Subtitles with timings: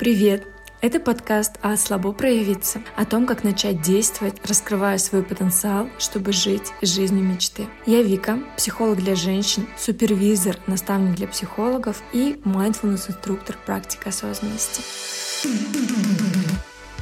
[0.00, 0.46] Привет!
[0.80, 6.72] Это подкаст о слабо проявиться, о том, как начать действовать, раскрывая свой потенциал, чтобы жить
[6.80, 7.66] жизнью мечты.
[7.84, 14.80] Я Вика, психолог для женщин, супервизор, наставник для психологов и mindfulness инструктор практик осознанности.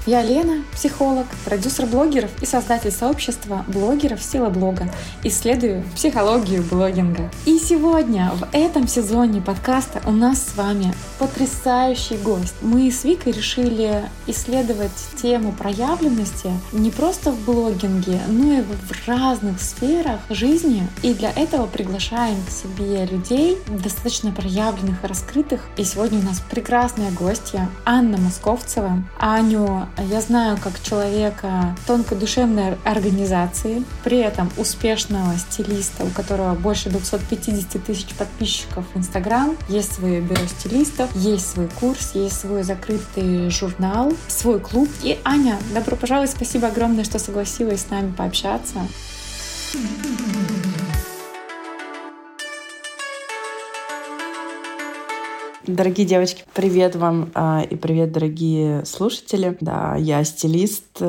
[0.08, 4.90] Я Лена, психолог, продюсер блогеров и создатель сообщества блогеров «Сила блога».
[5.22, 7.30] Исследую психологию блогинга.
[7.44, 12.54] И сегодня в этом сезоне подкаста у нас с вами потрясающий гость.
[12.62, 19.60] Мы с Викой решили исследовать тему проявленности не просто в блогинге, но и в разных
[19.60, 20.88] сферах жизни.
[21.02, 25.60] И для этого приглашаем к себе людей достаточно проявленных и раскрытых.
[25.76, 29.04] И сегодня у нас прекрасная гостья Анна Московцева.
[29.18, 36.90] Аню я знаю как человека тонкой душевной организации, при этом успешного стилиста, у которого больше
[36.90, 43.50] 250 тысяч подписчиков в Инстаграм, есть свое бюро стилистов, есть свой курс, есть свой закрытый
[43.50, 44.88] журнал, свой клуб.
[45.02, 48.78] И Аня, добро пожаловать, спасибо огромное, что согласилась с нами пообщаться.
[55.68, 59.54] Дорогие девочки, привет вам а, и привет, дорогие слушатели.
[59.60, 61.02] Да, я стилист,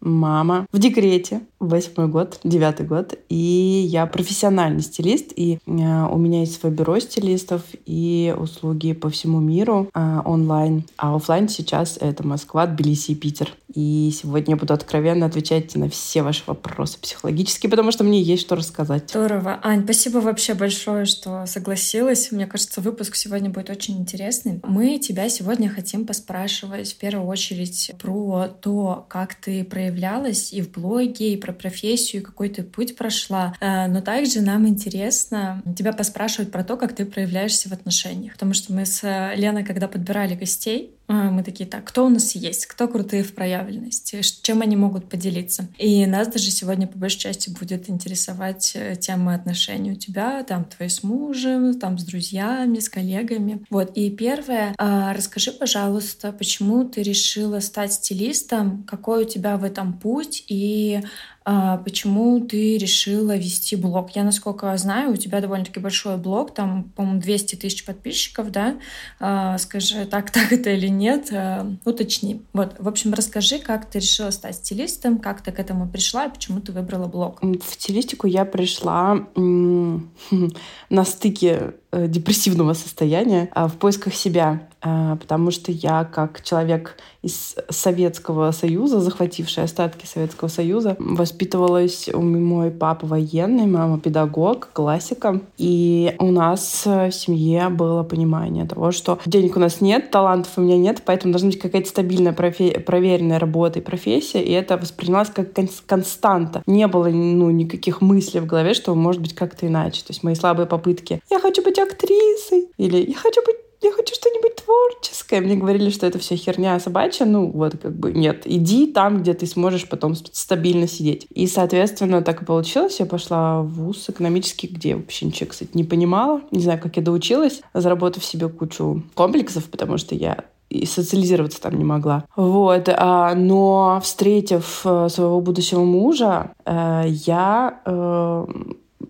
[0.00, 6.40] мама в декрете, восьмой год, девятый год, и я профессиональный стилист, и э, у меня
[6.40, 12.26] есть свое бюро стилистов и услуги по всему миру э, онлайн, а офлайн сейчас это
[12.26, 13.54] Москва, Тбилиси и Питер.
[13.74, 18.42] И сегодня я буду откровенно отвечать на все ваши вопросы психологические, потому что мне есть
[18.42, 19.10] что рассказать.
[19.10, 19.60] Здорово.
[19.62, 22.32] Ань, спасибо вообще большое, что согласилась.
[22.32, 24.60] Мне кажется, выпуск сегодня будет очень интересный.
[24.62, 30.70] Мы тебя сегодня хотим поспрашивать в первую очередь про то, как ты проявлялась и в
[30.70, 33.54] блоге, и про профессию, какой ты путь прошла.
[33.60, 38.32] Э, но также нам интересно тебя поспрашивать про то, как ты проявляешься в отношениях.
[38.32, 39.02] Потому что мы с
[39.36, 43.32] Леной, когда подбирали гостей, э, мы такие, так, кто у нас есть, кто крутые в
[43.32, 45.68] проявленности, чем они могут поделиться.
[45.78, 50.64] И нас даже сегодня по большей части будет интересовать э, тема отношений у тебя, там,
[50.64, 53.64] твои с мужем, там, с друзьями, с коллегами.
[53.70, 59.92] Вот, и первое, расскажи, пожалуйста, почему ты решила стать стилистом, какой у тебя в этом
[59.92, 64.10] путь, и а, почему ты решила вести блог.
[64.16, 68.76] Я, насколько знаю, у тебя довольно-таки большой блог, там, по-моему, 200 тысяч подписчиков, да?
[69.20, 71.28] А, скажи, так, так это или нет?
[71.32, 72.42] А, уточни.
[72.52, 76.32] Вот, в общем, расскажи, как ты решила стать стилистом, как ты к этому пришла и
[76.32, 77.40] почему ты выбрала блог.
[77.42, 84.68] В стилистику я пришла на стыке э, депрессивного состояния в поисках себя.
[84.86, 92.22] А, потому что я как человек из Советского Союза, захвативший остатки Советского Союза, воспитывалась у
[92.22, 95.40] мой папа военный, мама педагог, классика.
[95.58, 100.60] И у нас в семье было понимание того, что денег у нас нет, талантов у
[100.60, 105.48] меня нет, поэтому должна быть какая-то стабильная, проверенная работа и профессия, и это воспринималось как
[105.86, 106.62] константа.
[106.66, 110.02] Не было ну, никаких мыслей в голове, что может быть как-то иначе.
[110.02, 114.14] То есть мои слабые попытки «я хочу быть актрисой» или «я хочу быть я хочу
[114.14, 115.40] что-нибудь творческое.
[115.40, 117.24] Мне говорили, что это все херня собачья.
[117.24, 118.42] Ну, вот как бы нет.
[118.44, 121.26] Иди там, где ты сможешь потом стабильно сидеть.
[121.30, 123.00] И, соответственно, так и получилось.
[123.00, 126.42] Я пошла в ВУЗ экономический, где я вообще ничего, кстати, не понимала.
[126.50, 131.78] Не знаю, как я доучилась, заработав себе кучу комплексов, потому что я и социализироваться там
[131.78, 132.24] не могла.
[132.34, 132.88] Вот.
[132.88, 138.46] А, но встретив э, своего будущего мужа, э, я э,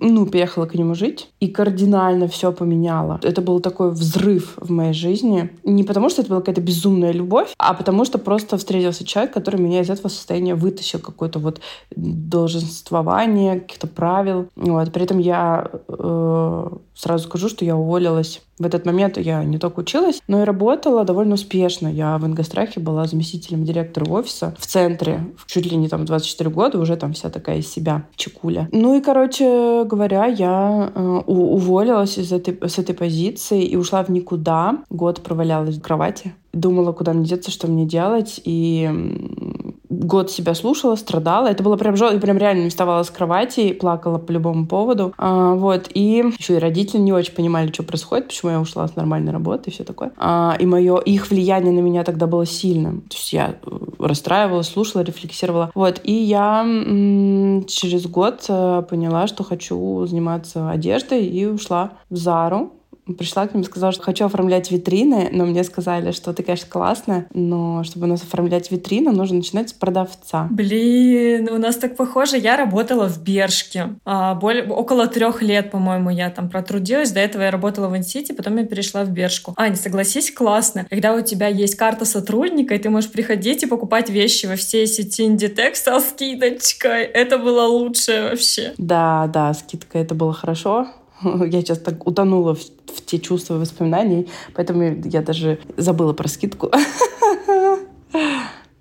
[0.01, 3.21] ну, переехала к нему жить и кардинально все поменяла.
[3.23, 5.51] Это был такой взрыв в моей жизни.
[5.65, 9.61] Не потому, что это была какая-то безумная любовь, а потому что просто встретился человек, который
[9.61, 11.61] меня из этого состояния вытащил, какое-то вот
[11.95, 14.49] долженствование, каких-то правил.
[14.57, 14.93] Вот.
[14.93, 19.81] При этом я э, сразу скажу, что я уволилась в этот момент я не только
[19.81, 21.89] училась, но и работала довольно успешно.
[21.89, 25.27] Я в Ингострахе была заместителем директора офиса в центре.
[25.47, 28.69] Чуть ли не там 24 года, уже там вся такая из себя чекуля.
[28.73, 34.11] Ну и, короче говоря, я э, уволилась из этой, с этой позиции и ушла в
[34.11, 34.79] никуда.
[34.91, 36.35] Год провалялась в кровати.
[36.53, 38.41] Думала, куда мне деться, что мне делать.
[38.45, 38.89] И
[40.05, 41.49] год себя слушала, страдала.
[41.49, 45.15] Это было прям жестко, прям реально не вставала с кровати, плакала по любому поводу.
[45.19, 45.89] А, вот.
[45.95, 49.71] И еще и родители не очень понимали, что происходит, почему я ушла с нормальной работы
[49.71, 50.13] и все такое.
[50.17, 53.03] А, и мое, их влияние на меня тогда было сильным.
[53.03, 55.71] То есть я э, расстраивалась, слушала, рефлексировала.
[55.75, 56.01] Вот.
[56.05, 56.63] И я
[57.67, 62.76] через год э, поняла, что хочу заниматься одеждой и ушла в Зару
[63.15, 66.69] пришла к ним и сказала, что хочу оформлять витрины, но мне сказали, что ты, конечно,
[66.69, 70.49] классная, но чтобы у нас оформлять витрину, нужно начинать с продавца.
[70.51, 72.39] Блин, у нас так похоже.
[72.39, 73.95] Я работала в Бершке.
[74.05, 77.13] А, более, около трех лет, по-моему, я там протрудилась.
[77.13, 79.55] До этого я работала в Инсити, потом я перешла в Бершку.
[79.57, 80.87] Ань, согласись, классно.
[80.91, 84.87] Когда у тебя есть карта сотрудника, и ты можешь приходить и покупать вещи во всей
[84.87, 87.05] сети Inditex со скидочкой.
[87.05, 88.75] Это было лучше вообще.
[88.79, 90.89] Да, да, скидка, это было хорошо.
[91.47, 96.29] Я сейчас так утонула в, в те чувства и воспоминаний, поэтому я даже забыла про
[96.29, 96.71] скидку.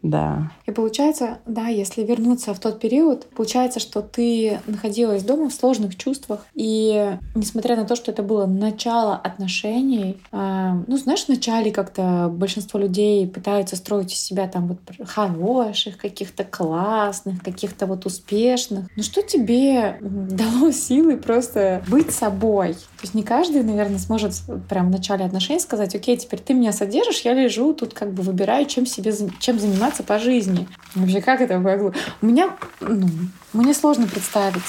[0.02, 0.52] Да.
[0.66, 5.96] И получается, да, если вернуться в тот период, получается, что ты находилась дома в сложных
[5.96, 11.72] чувствах, и несмотря на то, что это было начало отношений, э, ну, знаешь, в начале
[11.72, 18.88] как-то большинство людей пытаются строить из себя там вот хороших, каких-то классных, каких-то вот успешных.
[18.96, 22.74] Но что тебе дало силы просто быть собой?
[22.74, 24.34] То есть не каждый, наверное, сможет
[24.70, 28.24] прям в начале отношений сказать, окей, теперь ты меня содержишь, я лежу тут как бы
[28.24, 30.55] выбираю, чем себе, чем заниматься по жизни.
[30.96, 31.92] Вообще, как это могло?
[32.22, 33.08] У меня, ну,
[33.54, 34.64] мне сложно представить.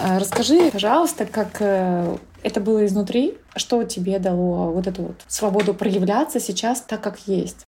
[0.00, 5.74] Э, расскажи, пожалуйста, как э, это было изнутри, что тебе дало вот эту вот свободу
[5.74, 7.64] проявляться сейчас так, как есть?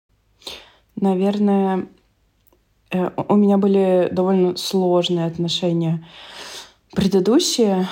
[0.95, 1.87] Наверное,
[2.91, 6.05] э, у меня были довольно сложные отношения
[6.93, 7.87] предыдущие,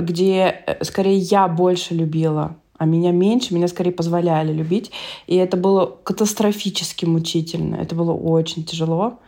[0.00, 4.90] где скорее я больше любила а меня меньше, меня скорее позволяли любить.
[5.28, 7.76] И это было катастрофически мучительно.
[7.76, 9.20] Это было очень тяжело.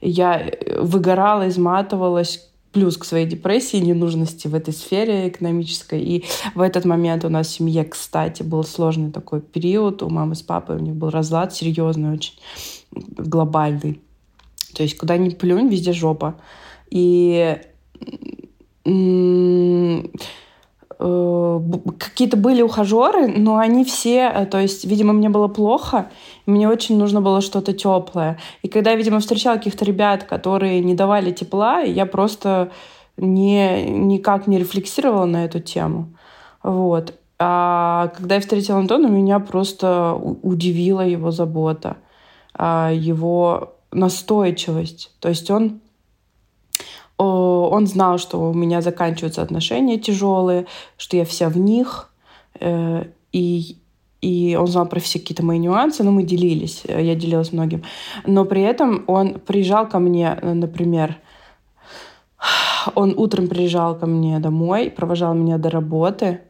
[0.00, 6.00] Я э, выгорала, изматывалась, плюс к своей депрессии, ненужности в этой сфере экономической.
[6.00, 6.24] И
[6.54, 10.04] в этот момент у нас в семье, кстати, был сложный такой период.
[10.04, 12.34] У мамы с папой у них был разлад серьезный, очень
[12.92, 14.00] глобальный.
[14.72, 16.36] То есть куда ни плюнь, везде жопа.
[16.90, 17.58] И
[21.00, 26.10] какие-то были ухажеры, но они все, э, то есть, видимо, мне было плохо,
[26.44, 28.38] мне очень нужно было что-то теплое.
[28.62, 32.70] И когда я, видимо, встречала каких-то ребят, которые не давали тепла, я просто
[33.16, 36.08] не, никак не рефлексировала на эту тему.
[36.62, 37.14] Вот.
[37.38, 41.96] А когда я встретила Антона, меня просто удивила его забота,
[42.52, 45.12] а, его настойчивость.
[45.20, 45.80] То есть он
[47.24, 52.10] он знал, что у меня заканчиваются отношения тяжелые, что я вся в них.
[52.60, 53.76] Э, и,
[54.20, 57.82] и он знал про все какие-то мои нюансы, но мы делились, э, я делилась многим.
[58.26, 61.16] Но при этом он приезжал ко мне, э, например,
[62.94, 66.40] он утром приезжал ко мне домой, провожал меня до работы,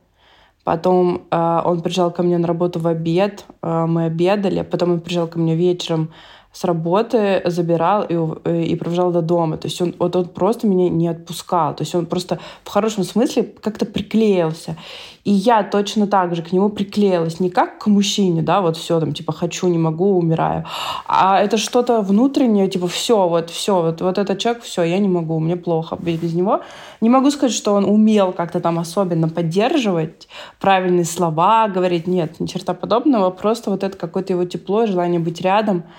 [0.64, 5.00] потом э, он приезжал ко мне на работу в обед, э, мы обедали, потом он
[5.00, 6.10] приезжал ко мне вечером
[6.52, 9.56] с работы забирал и, э, и провожал до дома.
[9.56, 11.76] То есть он, вот он просто меня не отпускал.
[11.76, 14.76] То есть он просто в хорошем смысле как-то приклеился.
[15.22, 17.38] И я точно так же к нему приклеилась.
[17.38, 20.64] Не как к мужчине, да, вот все там, типа, хочу, не могу, умираю.
[21.06, 25.08] А это что-то внутреннее, типа, все, вот, все, вот, вот этот человек, все, я не
[25.08, 26.62] могу, мне плохо без него.
[27.00, 30.26] Не могу сказать, что он умел как-то там особенно поддерживать
[30.58, 35.40] правильные слова, говорить, нет, ни черта подобного, просто вот это какое-то его тепло, желание быть
[35.40, 35.84] рядом—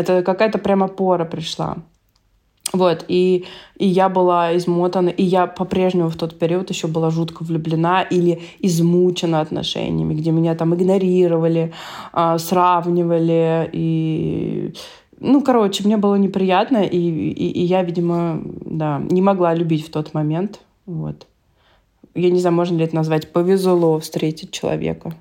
[0.00, 1.78] это какая-то прям опора пришла.
[2.72, 3.44] Вот, и,
[3.76, 8.42] и я была измотана, и я по-прежнему в тот период еще была жутко влюблена или
[8.58, 11.72] измучена отношениями, где меня там игнорировали,
[12.12, 14.74] э, сравнивали, и...
[15.18, 19.90] Ну, короче, мне было неприятно, и, и, и я, видимо, да, не могла любить в
[19.90, 21.26] тот момент, вот.
[22.14, 25.12] Я не знаю, можно ли это назвать повезло встретить человека.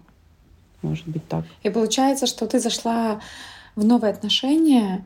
[0.81, 1.45] Может быть так.
[1.63, 3.19] И получается, что ты зашла
[3.75, 5.05] в новые отношения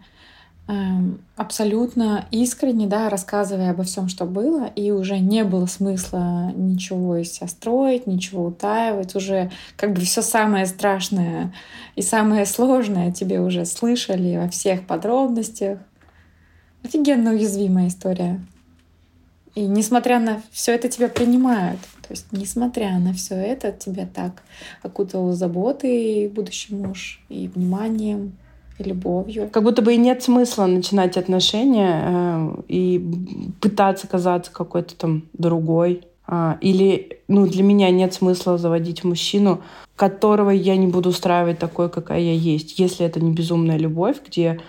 [0.68, 7.18] эм, абсолютно искренне, да, рассказывая обо всем, что было, и уже не было смысла ничего
[7.18, 11.54] из себя строить, ничего утаивать, уже как бы все самое страшное
[11.96, 15.80] и самое сложное тебе уже слышали во всех подробностях.
[16.84, 18.40] Офигенно уязвимая история.
[19.56, 21.80] И несмотря на все это тебя принимают.
[22.08, 24.42] То есть, несмотря на все это, тебя так
[24.82, 28.38] окутал заботой будущий муж и вниманием,
[28.84, 29.50] любовью.
[29.50, 33.06] Как будто бы и нет смысла начинать отношения э, и
[33.62, 36.04] пытаться казаться какой-то там другой.
[36.28, 39.62] А, или, ну, для меня нет смысла заводить мужчину,
[39.96, 42.78] которого я не буду устраивать такой, какая я есть.
[42.80, 44.62] Если это не безумная любовь, где,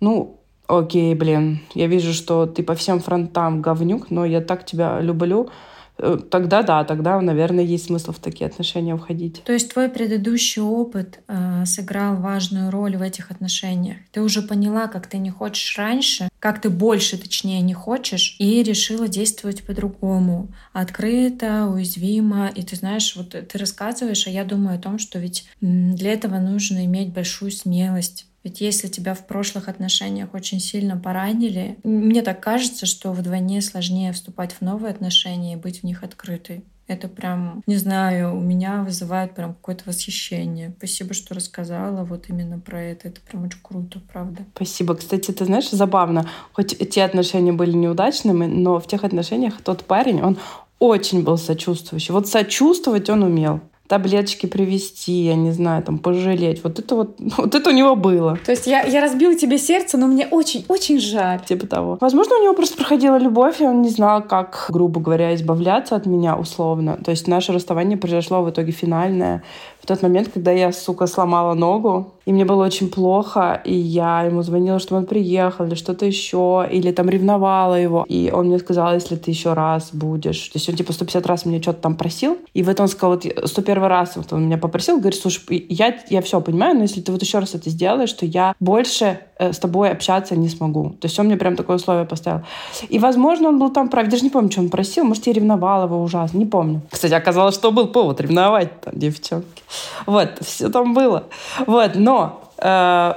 [0.00, 5.00] ну, окей, блин, я вижу, что ты по всем фронтам говнюк, но я так тебя
[5.00, 5.50] люблю, э,
[5.96, 9.42] тогда да, тогда, наверное, есть смысл в такие отношения входить.
[9.44, 13.98] То есть твой предыдущий опыт э, сыграл важную роль в этих отношениях.
[14.12, 18.62] Ты уже поняла, как ты не хочешь раньше, как ты больше, точнее, не хочешь, и
[18.62, 20.48] решила действовать по-другому.
[20.72, 22.48] Открыто, уязвимо.
[22.48, 26.38] И ты знаешь, вот ты рассказываешь, а я думаю о том, что ведь для этого
[26.38, 32.40] нужно иметь большую смелость ведь если тебя в прошлых отношениях очень сильно поранили, мне так
[32.40, 36.62] кажется, что вдвойне сложнее вступать в новые отношения и быть в них открытой.
[36.86, 40.74] Это прям, не знаю, у меня вызывает прям какое-то восхищение.
[40.76, 43.08] Спасибо, что рассказала вот именно про это.
[43.08, 44.42] Это прям очень круто, правда.
[44.54, 44.94] Спасибо.
[44.94, 46.28] Кстати, ты знаешь, забавно.
[46.52, 50.36] Хоть те отношения были неудачными, но в тех отношениях тот парень, он
[50.78, 52.12] очень был сочувствующий.
[52.12, 56.64] Вот сочувствовать он умел таблеточки привезти, я не знаю, там, пожалеть.
[56.64, 58.38] Вот это вот, вот это у него было.
[58.44, 61.40] То есть я, я разбила тебе сердце, но мне очень-очень жаль.
[61.44, 61.98] Типа того.
[62.00, 66.06] Возможно, у него просто проходила любовь, и он не знал, как, грубо говоря, избавляться от
[66.06, 66.98] меня условно.
[67.04, 69.42] То есть наше расставание произошло в итоге финальное
[69.84, 74.22] в тот момент, когда я, сука, сломала ногу, и мне было очень плохо, и я
[74.22, 78.06] ему звонила, чтобы он приехал, или что-то еще, или там ревновала его.
[78.08, 80.48] И он мне сказал, если ты еще раз будешь...
[80.48, 83.10] То есть он типа 150 раз меня что-то там просил, и в этом он сказал,
[83.10, 87.02] вот 101 раз вот он меня попросил, говорит, слушай, я, я все понимаю, но если
[87.02, 90.90] ты вот еще раз это сделаешь, то я больше с тобой общаться не смогу.
[91.00, 92.42] То есть он мне прям такое условие поставил.
[92.88, 94.08] И, возможно, он был там прав.
[94.08, 95.04] даже не помню, что он просил.
[95.04, 96.38] Может, я ревновала его ужасно.
[96.38, 96.82] Не помню.
[96.90, 99.62] Кстати, оказалось, что был повод ревновать там, девчонки.
[100.06, 101.24] Вот, все там было.
[101.66, 103.14] Вот, но э,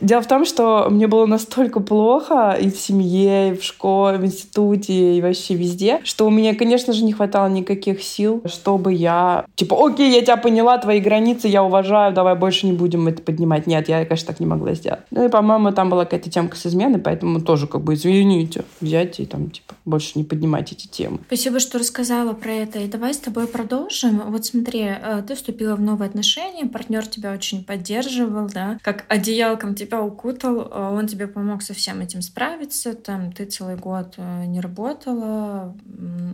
[0.00, 4.24] Дело в том, что мне было настолько плохо и в семье, и в школе, в
[4.24, 9.44] институте, и вообще везде, что у меня, конечно же, не хватало никаких сил, чтобы я...
[9.54, 13.66] Типа, окей, я тебя поняла, твои границы я уважаю, давай больше не будем это поднимать.
[13.66, 15.00] Нет, я, конечно, так не могла сделать.
[15.10, 19.20] Ну и, по-моему, там была какая-то темка с изменой, поэтому тоже как бы извините, взять
[19.20, 21.18] и там, типа, больше не поднимать эти темы.
[21.26, 22.78] Спасибо, что рассказала про это.
[22.78, 24.22] И давай с тобой продолжим.
[24.26, 29.69] Вот смотри, э, ты вступила в новые отношения, партнер тебя очень поддерживал, да, как одеялком
[29.74, 34.44] тебя укутал, э, он тебе помог со всем этим справиться, там ты целый год э,
[34.46, 35.76] не работала,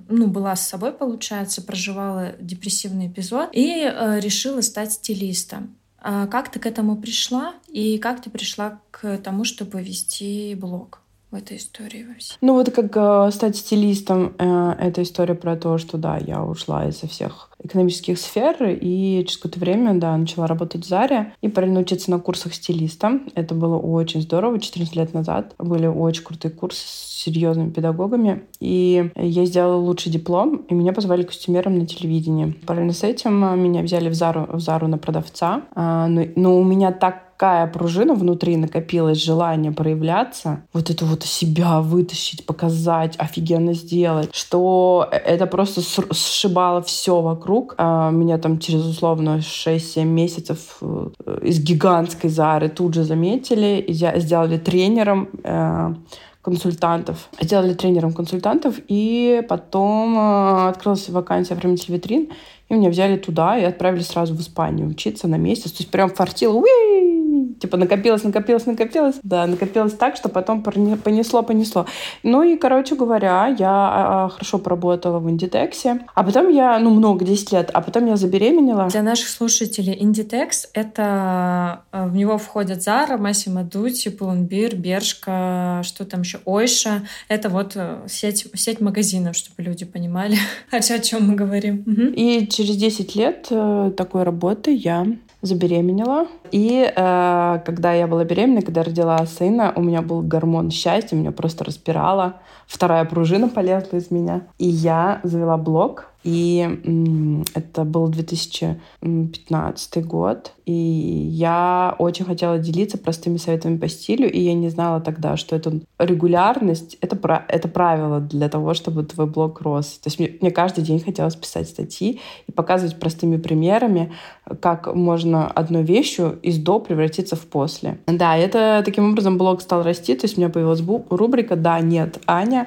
[0.08, 5.76] ну, была с собой, получается, проживала депрессивный эпизод и э, решила стать стилистом.
[5.98, 11.00] А как ты к этому пришла и как ты пришла к тому, чтобы вести блог?
[11.30, 12.36] В этой истории во всей?
[12.40, 16.86] Ну вот как э, стать стилистом, э, это история про то, что да, я ушла
[16.86, 21.80] из всех экономических сфер и через какое-то время, да, начала работать в Заре и параллельно
[21.80, 23.20] учиться на курсах стилиста.
[23.34, 25.54] Это было очень здорово, 14 лет назад.
[25.58, 28.44] Были очень крутые курсы с серьезными педагогами.
[28.60, 32.52] И я сделала лучший диплом, и меня позвали костюмером на телевидении.
[32.66, 35.62] Параллельно с этим э, меня взяли в Зару, в Зару на продавца.
[35.74, 41.22] А, но, но у меня так такая пружина внутри накопилась, желание проявляться, вот это вот
[41.22, 45.82] себя вытащить, показать, офигенно сделать, что это просто
[46.14, 47.74] сшибало все вокруг.
[47.76, 51.10] А, меня там через условно 6-7 месяцев э,
[51.42, 55.94] из гигантской Зары тут же заметили, и сделали тренером э,
[56.40, 57.28] консультантов.
[57.38, 62.28] Сделали тренером консультантов, и потом э, открылась вакансия в хранитель витрин,
[62.68, 65.72] и меня взяли туда и отправили сразу в Испанию учиться на месяц.
[65.72, 67.25] То есть прям фартил, уи,
[67.58, 69.16] типа накопилось, накопилось, накопилось.
[69.22, 71.86] Да, накопилось так, что потом понесло, понесло.
[72.22, 76.00] Ну и, короче говоря, я а, а, хорошо поработала в Индитексе.
[76.14, 78.88] А потом я, ну, много, 10 лет, а потом я забеременела.
[78.88, 86.04] Для наших слушателей Индитекс— это э, в него входят Зара, Массимо Дути, Пуланбир, Бершка, что
[86.04, 87.02] там еще, Ойша.
[87.28, 90.36] Это вот э, сеть, сеть магазинов, чтобы люди понимали,
[90.70, 91.84] о чем мы говорим.
[92.16, 95.06] И через 10 лет э, такой работы я
[95.46, 96.26] забеременела.
[96.50, 101.32] И э, когда я была беременна, когда родила сына, у меня был гормон счастья, меня
[101.32, 102.34] просто распирало.
[102.66, 104.42] Вторая пружина полезла из меня.
[104.58, 106.06] И я завела блог.
[106.26, 110.52] И это был 2015 год.
[110.64, 115.54] И я очень хотела делиться простыми советами по стилю, и я не знала тогда, что
[115.54, 120.00] это регулярность— это, это правило для того, чтобы твой блог рос.
[120.02, 124.12] То есть мне, мне каждый день хотелось писать статьи и показывать простыми примерами,
[124.60, 127.98] как можно одной вещью из «до» превратиться в «после».
[128.08, 132.18] Да, это таким образом блог стал расти, то есть у меня появилась рубрика «Да, нет,
[132.26, 132.66] Аня»,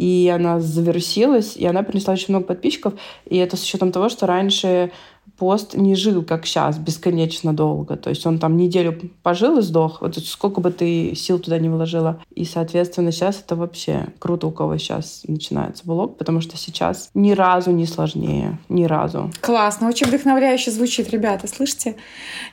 [0.00, 2.94] и она завершилась, и она принесла очень много подписчиков,
[3.26, 4.92] и это с учетом того, что раньше
[5.40, 7.96] пост не жил, как сейчас, бесконечно долго.
[7.96, 10.02] То есть он там неделю пожил и сдох.
[10.02, 12.20] Вот сколько бы ты сил туда не вложила.
[12.34, 17.32] И, соответственно, сейчас это вообще круто, у кого сейчас начинается блог, потому что сейчас ни
[17.32, 18.58] разу не сложнее.
[18.68, 19.30] Ни разу.
[19.40, 21.46] Классно, очень вдохновляюще звучит, ребята.
[21.46, 21.96] Слышите?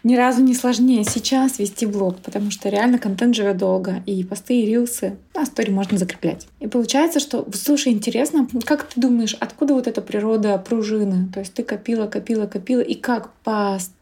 [0.05, 4.01] Ни разу не сложнее сейчас вести блог, потому что реально контент живет долго.
[4.05, 6.47] И посты, и рилсы, а стори можно закреплять.
[6.61, 11.29] И получается, что, слушай, интересно, как ты думаешь, откуда вот эта природа пружины?
[11.33, 13.31] То есть ты копила, копила, копила, и как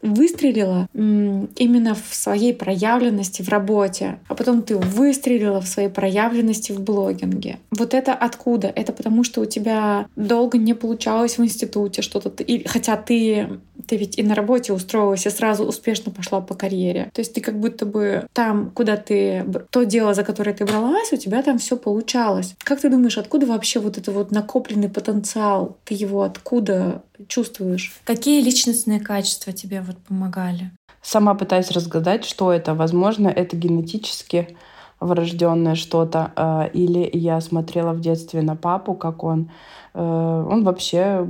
[0.02, 6.80] выстрелила именно в своей проявленности в работе, а потом ты выстрелила в своей проявленности в
[6.80, 7.60] блогинге.
[7.70, 8.66] Вот это откуда?
[8.74, 12.32] Это потому, что у тебя долго не получалось в институте что-то,
[12.66, 13.48] хотя ты
[13.86, 17.10] ты ведь и на работе устроилась, и сразу успешно пошла по карьере.
[17.12, 19.44] То есть ты как будто бы там, куда ты...
[19.70, 22.54] То дело, за которое ты бралась, у тебя там все получалось.
[22.64, 25.76] Как ты думаешь, откуда вообще вот это вот накопленный потенциал?
[25.84, 27.94] Ты его откуда чувствуешь?
[28.04, 30.70] Какие личностные качества тебе вот помогали?
[31.02, 32.74] Сама пытаюсь разгадать, что это.
[32.74, 34.56] Возможно, это генетически
[35.00, 36.32] врожденное что-то.
[36.36, 39.50] Э, или я смотрела в детстве на папу, как он
[39.96, 41.26] Э, он вообще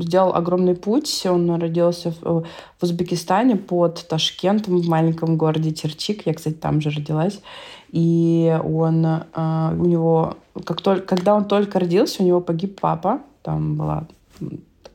[0.00, 1.26] сделал огромный путь.
[1.26, 2.44] Он родился в
[2.80, 6.26] Узбекистане под Ташкентом, в маленьком городе Терчик.
[6.26, 7.40] Я, кстати, там же родилась.
[7.90, 13.20] И он, э, у него, как только, когда он только родился, у него погиб папа.
[13.42, 14.06] Там была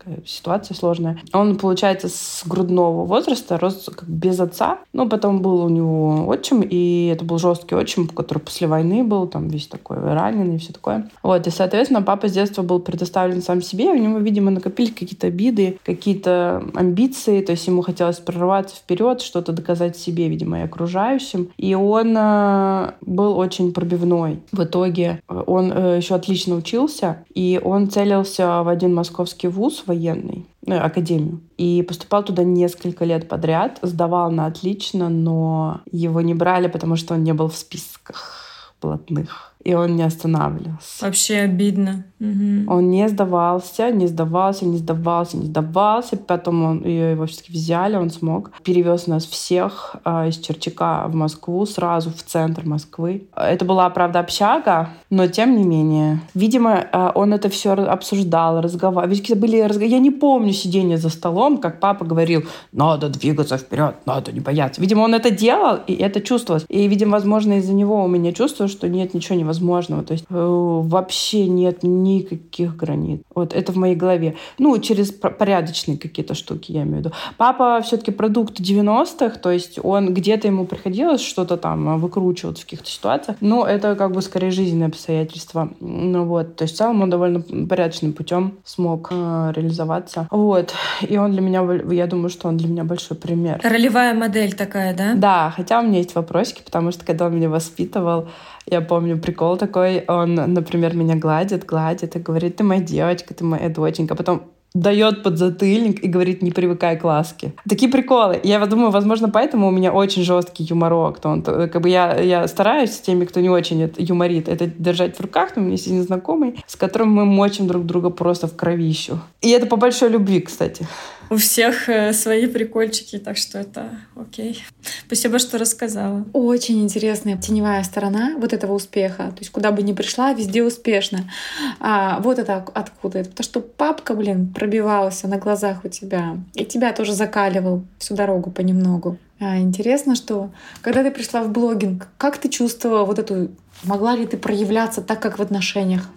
[0.01, 1.19] такая ситуация сложная.
[1.33, 4.79] Он, получается, с грудного возраста рос как без отца.
[4.93, 9.27] Ну, потом был у него отчим, и это был жесткий отчим, который после войны был,
[9.27, 11.09] там весь такой раненый и все такое.
[11.23, 15.27] Вот, и, соответственно, папа с детства был предоставлен сам себе, у него, видимо, накопились какие-то
[15.27, 21.49] обиды, какие-то амбиции, то есть ему хотелось прорваться вперед, что-то доказать себе, видимо, и окружающим.
[21.57, 24.39] И он э, был очень пробивной.
[24.51, 30.45] В итоге он э, еще отлично учился, и он целился в один московский вуз военный,
[30.65, 31.41] ну, академию.
[31.57, 37.15] И поступал туда несколько лет подряд, сдавал на отлично, но его не брали, потому что
[37.15, 41.05] он не был в списках блатных и он не останавливался.
[41.05, 42.05] Вообще обидно.
[42.19, 42.71] Угу.
[42.71, 46.17] Он не сдавался, не сдавался, не сдавался, не сдавался.
[46.17, 48.51] Потом он, его все-таки взяли, он смог.
[48.63, 53.27] Перевез нас всех э, из Черчака в Москву, сразу в центр Москвы.
[53.35, 56.21] Это была, правда, общага, но тем не менее.
[56.33, 59.13] Видимо, э, он это все обсуждал, разговаривал.
[59.13, 59.91] Ведь были разговоры.
[59.91, 64.81] Я не помню сидение за столом, как папа говорил, надо двигаться вперед, надо не бояться.
[64.81, 66.65] Видимо, он это делал, и это чувствовалось.
[66.69, 70.03] И, видимо, возможно, из-за него у меня чувство, что нет ничего невозможного невозможного.
[70.03, 73.21] То есть э, вообще нет никаких границ.
[73.35, 74.35] Вот это в моей голове.
[74.57, 77.11] Ну, через порядочные какие-то штуки, я имею в виду.
[77.37, 82.89] Папа все-таки продукт 90-х, то есть он где-то ему приходилось что-то там выкручивать в каких-то
[82.89, 85.69] ситуациях, но это как бы скорее жизненные обстоятельства.
[85.79, 90.27] Ну вот, то есть в целом он довольно порядочным путем смог э, реализоваться.
[90.31, 93.59] Вот, и он для меня, я думаю, что он для меня большой пример.
[93.63, 95.13] Ролевая модель такая, да?
[95.15, 98.27] Да, хотя у меня есть вопросики, потому что когда он меня воспитывал,
[98.71, 103.43] я помню прикол такой, он, например, меня гладит, гладит и говорит, ты моя девочка, ты
[103.43, 104.15] моя доченька.
[104.15, 107.53] Потом дает подзатыльник и говорит, не привыкай к ласке.
[107.67, 108.39] Такие приколы.
[108.43, 111.19] Я думаю, возможно, поэтому у меня очень жесткий юморок.
[111.19, 114.67] То он, как бы я, я стараюсь с теми, кто не очень это, юморит, это
[114.67, 115.51] держать в руках.
[115.55, 119.19] Но у меня есть незнакомый, с которым мы мочим друг друга просто в кровищу.
[119.41, 120.87] И это по большой любви, кстати
[121.31, 124.61] у всех э, свои прикольчики, так что это окей.
[125.05, 126.25] Спасибо, что рассказала.
[126.33, 129.31] Очень интересная теневая сторона вот этого успеха.
[129.31, 131.31] То есть куда бы ни пришла, везде успешно.
[131.79, 133.19] А, вот это откуда.
[133.19, 136.37] Это потому что папка, блин, пробивался на глазах у тебя.
[136.53, 139.17] И тебя тоже закаливал всю дорогу понемногу.
[139.39, 143.51] А, интересно, что когда ты пришла в блогинг, как ты чувствовала вот эту
[143.83, 146.09] Могла ли ты проявляться так, как в отношениях?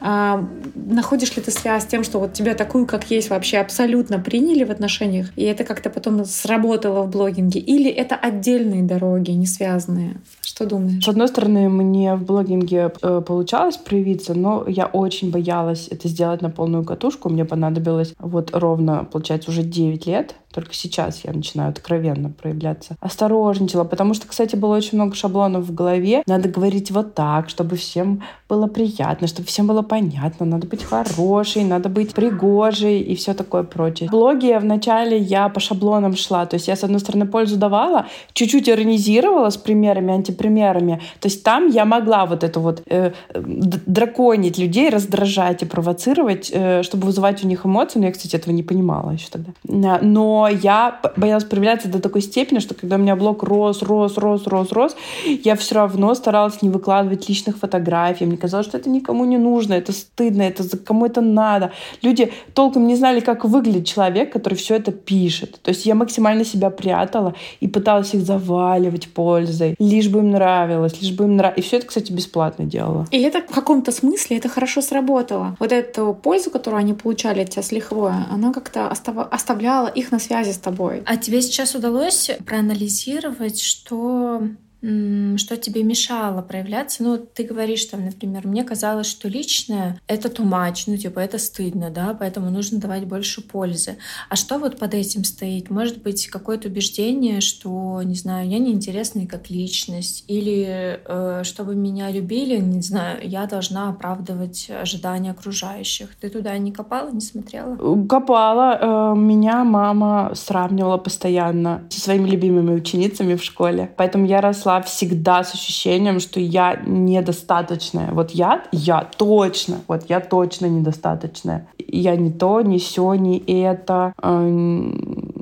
[0.00, 4.18] А, находишь ли ты связь с тем, что вот тебя такую, как есть, вообще абсолютно
[4.18, 7.60] приняли в отношениях, и это как-то потом сработало в блогинге?
[7.60, 10.20] Или это отдельные дороги, не связанные?
[10.42, 11.04] Что думаешь?
[11.04, 16.42] С одной стороны, мне в блогинге э, получалось проявиться, но я очень боялась это сделать
[16.42, 17.28] на полную катушку.
[17.28, 22.96] Мне понадобилось вот ровно, получается, уже 9 лет только сейчас я начинаю откровенно проявляться.
[23.00, 26.22] Осторожничала, потому что, кстати, было очень много шаблонов в голове.
[26.26, 30.46] Надо говорить вот так, чтобы всем было приятно, чтобы всем было понятно.
[30.46, 34.08] Надо быть хорошей, надо быть пригожей и все такое прочее.
[34.08, 36.46] В блоге вначале я по шаблонам шла.
[36.46, 41.00] То есть я, с одной стороны, пользу давала, чуть-чуть иронизировала с примерами, антипримерами.
[41.20, 46.82] То есть там я могла вот это вот э, драконить людей, раздражать и провоцировать, э,
[46.82, 47.98] чтобы вызывать у них эмоции.
[47.98, 49.52] Но я, кстати, этого не понимала еще тогда.
[49.64, 54.46] Но я боялась проявляться до такой степени, что когда у меня блог рос, рос, рос,
[54.46, 54.96] рос, рос,
[55.44, 58.26] я все равно старалась не выкладывать выкладывать личных фотографий.
[58.26, 61.72] Мне казалось, что это никому не нужно, это стыдно, это кому это надо.
[62.02, 65.60] Люди толком не знали, как выглядит человек, который все это пишет.
[65.62, 71.02] То есть я максимально себя прятала и пыталась их заваливать пользой, лишь бы им нравилось,
[71.02, 71.58] лишь бы им нравилось.
[71.58, 73.06] И все это, кстати, бесплатно делала.
[73.10, 75.56] И это в каком-то смысле это хорошо сработало.
[75.60, 80.18] Вот эту пользу, которую они получали от тебя с лихвой, она как-то оставляла их на
[80.18, 81.02] связи с тобой.
[81.06, 84.42] А тебе сейчас удалось проанализировать, что
[84.82, 87.02] что тебе мешало проявляться?
[87.02, 91.90] Ну, ты говоришь там, например, мне казалось, что личное— это much, ну, типа, это стыдно,
[91.90, 93.96] да, поэтому нужно давать больше пользы.
[94.28, 95.70] А что вот под этим стоит?
[95.70, 102.10] Может быть, какое-то убеждение, что, не знаю, я неинтересная как личность, или э, чтобы меня
[102.10, 106.08] любили, не знаю, я должна оправдывать ожидания окружающих.
[106.20, 107.76] Ты туда не копала, не смотрела?
[108.06, 109.12] Копала.
[109.12, 113.90] Э, меня мама сравнивала постоянно со своими любимыми ученицами в школе.
[113.96, 118.12] Поэтому я росла шла всегда с ощущением, что я недостаточная.
[118.12, 121.66] Вот я, я точно, вот я точно недостаточная.
[121.78, 124.12] Я не то, не все, не это.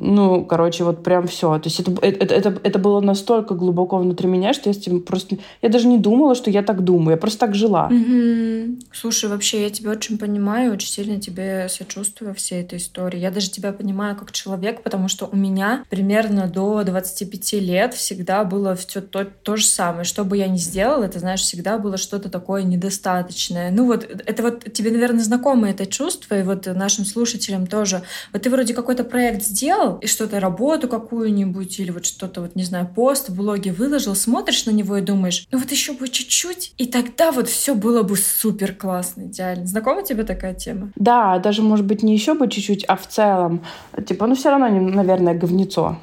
[0.01, 1.59] Ну, короче, вот прям все.
[1.59, 5.03] То есть это, это, это, это было настолько глубоко внутри меня, что я с этим
[5.03, 5.39] просто...
[5.61, 7.13] Я даже не думала, что я так думаю.
[7.13, 7.87] Я просто так жила.
[7.87, 8.79] Угу.
[8.93, 13.19] Слушай, вообще, я тебя очень понимаю, очень сильно тебе сочувствую всей этой истории.
[13.19, 18.45] Я даже тебя понимаю как человек, потому что у меня примерно до 25 лет всегда
[18.45, 20.05] было все то, то же самое.
[20.05, 23.73] Что бы я ни сделала, это, знаешь, всегда было что-то такое недостаточное.
[23.73, 28.03] Ну вот, это вот тебе, наверное, знакомо это чувство, и вот нашим слушателям тоже.
[28.33, 32.64] Вот ты вроде какой-то проект сделал, и что-то, работу какую-нибудь, или вот что-то, вот, не
[32.64, 36.74] знаю, пост в блоге выложил, смотришь на него и думаешь, ну вот еще бы чуть-чуть,
[36.77, 39.66] и тогда вот все было бы супер классно, идеально.
[39.66, 40.92] Знакома тебе такая тема?
[40.96, 43.62] Да, даже, может быть, не еще бы чуть-чуть, а в целом.
[44.07, 45.96] Типа, ну все равно, наверное, говнецо.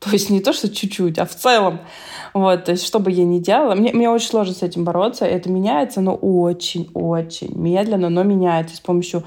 [0.00, 1.80] То есть не то, что чуть-чуть, а в целом.
[2.34, 5.24] Вот, то есть что бы я ни делала, мне, мне очень сложно с этим бороться.
[5.24, 9.24] Это меняется, но очень-очень медленно, но меняется с помощью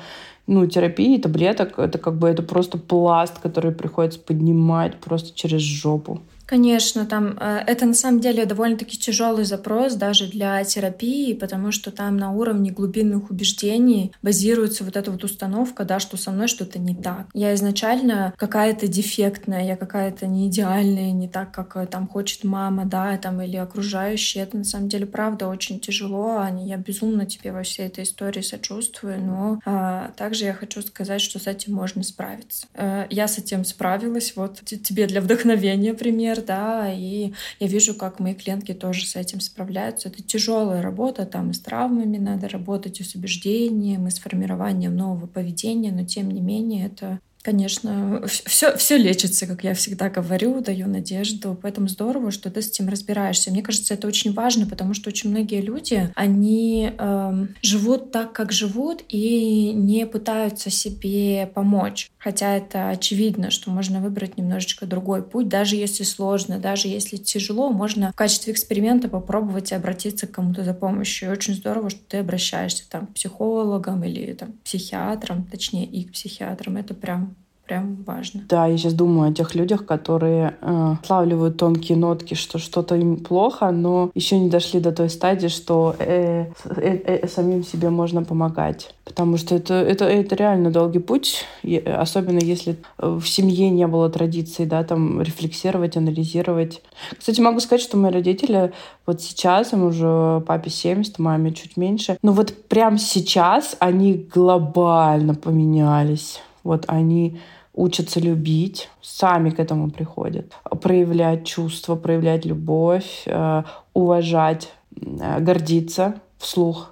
[0.49, 1.77] ну, терапии, таблеток.
[1.77, 6.21] Это как бы это просто пласт, который приходится поднимать просто через жопу.
[6.49, 11.91] Конечно, там э, это на самом деле довольно-таки тяжелый запрос даже для терапии, потому что
[11.91, 16.79] там на уровне глубинных убеждений базируется вот эта вот установка, да, что со мной что-то
[16.79, 17.27] не так.
[17.35, 22.85] Я изначально какая-то дефектная, я какая-то не идеальная, не так, как э, там хочет мама,
[22.85, 24.43] да, там или окружающие.
[24.43, 26.65] Это на самом деле правда очень тяжело, Аня.
[26.65, 31.38] Я безумно тебе во всей этой истории сочувствую, но а, также я хочу сказать, что
[31.38, 32.65] с этим можно справиться.
[32.73, 34.33] А, я с этим справилась.
[34.35, 39.39] Вот тебе для вдохновения пример да, и я вижу, как мои клиентки тоже с этим
[39.39, 40.10] справляются.
[40.10, 44.95] Это тяжелая работа, там и с травмами надо работать, и с убеждением, и с формированием
[44.95, 50.60] нового поведения, но тем не менее это Конечно, все, все лечится, как я всегда говорю,
[50.60, 51.58] даю надежду.
[51.62, 53.49] Поэтому здорово, что ты с этим разбираешься.
[53.49, 58.52] Мне кажется, это очень важно, потому что очень многие люди, они э, живут так, как
[58.52, 62.12] живут, и не пытаются себе помочь.
[62.19, 67.71] Хотя это очевидно, что можно выбрать немножечко другой путь, даже если сложно, даже если тяжело,
[67.71, 71.29] можно в качестве эксперимента попробовать обратиться к кому-то за помощью.
[71.29, 76.12] И очень здорово, что ты обращаешься там, к психологам или там, психиатрам, точнее, и к
[76.12, 76.75] психиатрам.
[76.75, 77.36] Это прям
[77.69, 78.41] прям важно.
[78.49, 83.17] Да, я сейчас думаю о тех людях, которые э, славливают тонкие нотки, что что-то им
[83.17, 88.23] плохо, но еще не дошли до той стадии, что э, э, э, самим себе можно
[88.23, 88.95] помогать.
[89.05, 91.45] Потому что это, это, это реально долгий путь,
[91.86, 96.82] особенно если в семье не было традиции, да, там рефлексировать, анализировать.
[97.17, 98.71] Кстати, могу сказать, что мои родители
[99.05, 105.36] вот сейчас, им уже папе 70, маме чуть меньше, но вот прямо сейчас они глобально
[105.36, 106.41] поменялись.
[106.63, 107.39] Вот они
[107.73, 116.91] учатся любить, сами к этому приходят, проявлять чувства, проявлять любовь, э, уважать, э, гордиться вслух.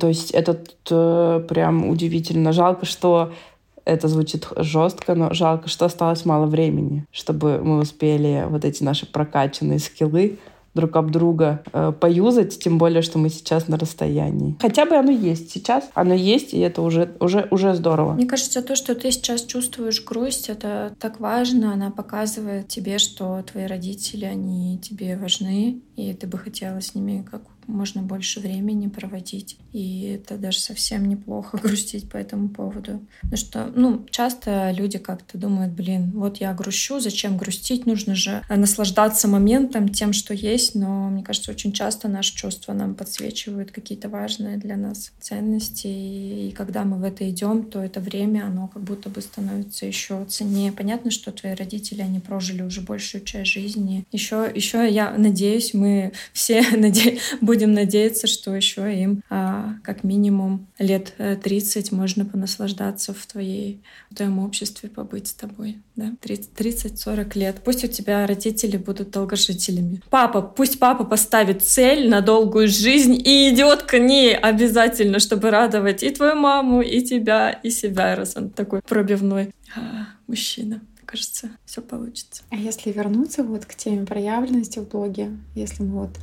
[0.00, 2.52] То есть это э, прям удивительно.
[2.52, 3.32] Жалко, что
[3.84, 9.06] это звучит жестко, но жалко, что осталось мало времени, чтобы мы успели вот эти наши
[9.06, 10.38] прокачанные скиллы
[10.78, 14.56] друг об друга э, поюзать, тем более, что мы сейчас на расстоянии.
[14.60, 18.14] Хотя бы оно есть сейчас, оно есть, и это уже, уже, уже здорово.
[18.14, 23.42] Мне кажется, то, что ты сейчас чувствуешь грусть, это так важно, она показывает тебе, что
[23.42, 28.88] твои родители, они тебе важны, и ты бы хотела с ними как можно больше времени
[28.88, 29.58] проводить.
[29.72, 33.00] И это даже совсем неплохо грустить по этому поводу.
[33.20, 37.86] Потому что, ну, часто люди как-то думают, блин, вот я грущу, зачем грустить?
[37.86, 40.74] Нужно же наслаждаться моментом, тем, что есть.
[40.74, 45.86] Но, мне кажется, очень часто наши чувства нам подсвечивают какие-то важные для нас ценности.
[45.86, 50.24] И когда мы в это идем, то это время, оно как будто бы становится еще
[50.24, 50.72] ценнее.
[50.72, 54.06] Понятно, что твои родители, они прожили уже большую часть жизни.
[54.10, 60.04] Еще, еще я надеюсь, мы все надеюсь, будем будем надеяться, что еще им а, как
[60.04, 65.78] минимум лет 30 э, можно понаслаждаться в твоей в твоем обществе, побыть с тобой.
[65.96, 66.12] Да?
[66.22, 67.56] 30-40 лет.
[67.64, 70.00] Пусть у тебя родители будут долгожителями.
[70.08, 76.04] Папа, пусть папа поставит цель на долгую жизнь и идет к ней обязательно, чтобы радовать
[76.04, 81.80] и твою маму, и тебя, и себя, раз он такой пробивной а, мужчина кажется, все
[81.80, 82.42] получится.
[82.50, 86.18] А если вернуться вот к теме проявленности в блоге, если мы вот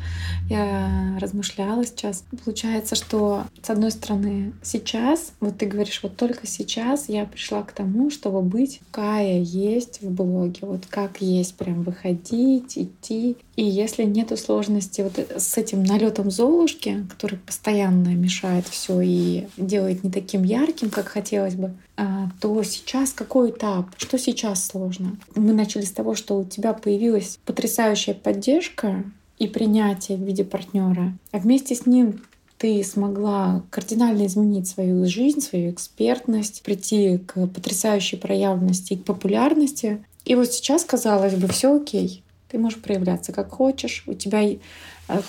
[0.50, 7.10] я размышляла сейчас, получается, что с одной стороны сейчас, вот ты говоришь, вот только сейчас
[7.10, 12.78] я пришла к тому, чтобы быть какая есть в блоге, вот как есть, прям выходить,
[12.78, 13.38] идти.
[13.56, 20.04] И если нету сложности вот с этим налетом Золушки, который постоянно мешает все и делает
[20.04, 23.88] не таким ярким, как хотелось бы, а, то сейчас какой этап?
[23.98, 25.18] Что сейчас сложно?
[25.36, 29.04] Мы начали с того, что у тебя появилась потрясающая поддержка
[29.40, 32.22] и принятие в виде партнера, а вместе с ним
[32.58, 40.04] ты смогла кардинально изменить свою жизнь, свою экспертность, прийти к потрясающей проявленности и к популярности.
[40.24, 42.24] И вот сейчас, казалось бы, все окей.
[42.50, 44.04] Ты можешь проявляться как хочешь.
[44.08, 44.58] У тебя э,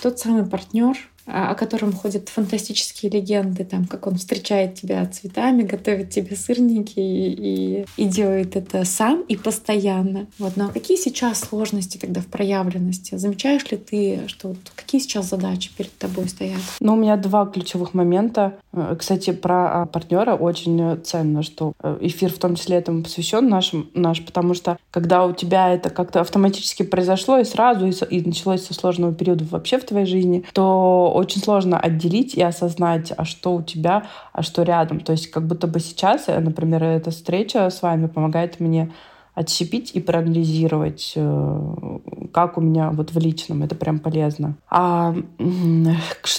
[0.02, 0.96] тот самый партнер,
[1.27, 7.81] о котором ходят фантастические легенды, там, как он встречает тебя цветами, готовит тебе сырники и,
[7.81, 10.27] и, и делает это сам и постоянно.
[10.39, 10.53] Вот.
[10.57, 13.17] Ну а какие сейчас сложности тогда в проявленности?
[13.17, 16.61] Замечаешь ли ты, что вот какие сейчас задачи перед тобой стоят?
[16.81, 18.55] Ну, у меня два ключевых момента.
[18.73, 23.49] Э, кстати, про а, партнера очень ценно, что э, эфир в том числе этому посвящен
[23.49, 28.27] нашим, наш, потому что когда у тебя это как-то автоматически произошло и сразу, и, и
[28.27, 33.24] началось со сложного периода вообще в твоей жизни, то очень сложно отделить и осознать, а
[33.24, 35.00] что у тебя, а что рядом.
[35.00, 38.92] То есть как будто бы сейчас, э, например, эта встреча с вами помогает мне
[39.35, 41.98] отщепить и проанализировать, э,
[42.33, 44.57] как у меня вот в личном, это прям полезно.
[44.70, 45.14] А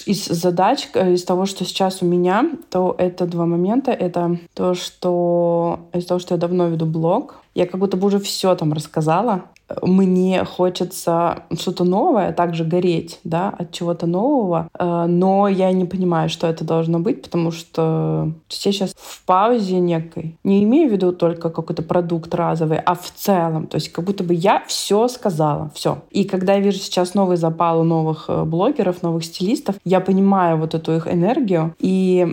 [0.05, 3.91] из задач, э, из того, что сейчас у меня, то это два момента.
[3.91, 8.19] Это то, что из того, что я давно веду блог, я как будто бы уже
[8.19, 9.43] все там рассказала,
[9.81, 16.29] мне хочется что-то новое, также гореть, да, от чего-то нового, э, но я не понимаю,
[16.29, 20.37] что это должно быть, потому что я сейчас в паузе некой.
[20.43, 23.67] Не имею в виду только какой-то продукт разовый, а в целом.
[23.67, 25.99] То есть как будто бы я все сказала, все.
[26.11, 30.57] И когда я вижу сейчас новый запал у новых э, блогеров, новых стилистов, я понимаю
[30.57, 32.25] вот эту их энергию, и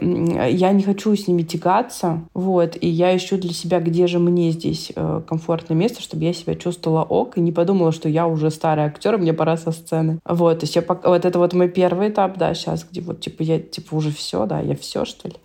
[0.50, 4.50] я не хочу с ними тягаться, вот, и я ищу для себя, где же мне
[4.50, 8.26] здесь э, комфортное место, чтобы я себя чувствовала ок, ок, и не подумала, что я
[8.26, 10.18] уже старый актер, мне пора со сцены.
[10.24, 11.08] Вот, то есть я пока...
[11.08, 14.46] вот это вот мой первый этап, да, сейчас, где вот, типа, я, типа, уже все,
[14.46, 15.36] да, я все, что ли.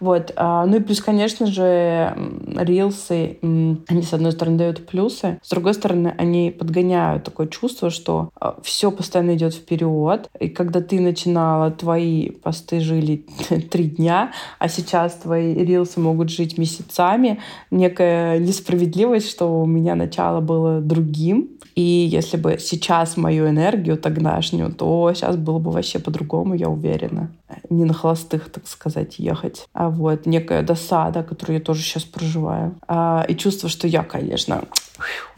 [0.00, 0.32] Вот.
[0.36, 2.16] А, ну и плюс, конечно же,
[2.56, 8.30] рилсы, они, с одной стороны, дают плюсы, с другой стороны, они подгоняют такое чувство, что
[8.40, 10.28] а, все постоянно идет вперед.
[10.38, 13.24] И когда ты начинала, твои посты жили
[13.70, 20.40] три дня, а сейчас твои рилсы могут жить месяцами, некая несправедливость, что у меня начало
[20.40, 26.54] было другим, и если бы сейчас мою энергию тогдашнюю, то сейчас было бы вообще по-другому,
[26.54, 27.30] я уверена.
[27.70, 29.66] Не на холостых, так сказать, ехать.
[29.72, 32.76] А вот некая досада, которую я тоже сейчас проживаю.
[32.86, 34.64] А, и чувство, что я, конечно,